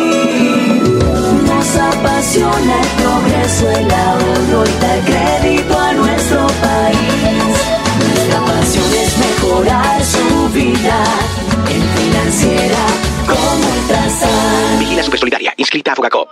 Apasiona 2.01 2.81
el 2.81 2.87
progreso, 3.03 3.69
el 3.69 3.91
ahorro 3.91 4.63
y 4.65 4.81
dar 4.81 4.99
crédito 5.01 5.79
a 5.79 5.93
nuestro 5.93 6.47
país. 6.47 7.53
Nuestra 7.99 8.39
pasión 8.43 8.85
es 9.03 9.17
mejorar 9.19 10.03
su 10.03 10.49
vida 10.49 11.03
en 11.69 11.81
financiera 11.99 12.85
como 13.27 13.81
Ultrasan. 13.81 14.79
Vigila 14.79 15.03
Supersolidaria, 15.03 15.53
inscrita 15.57 15.91
a 15.91 15.95
Fogacop. 15.95 16.31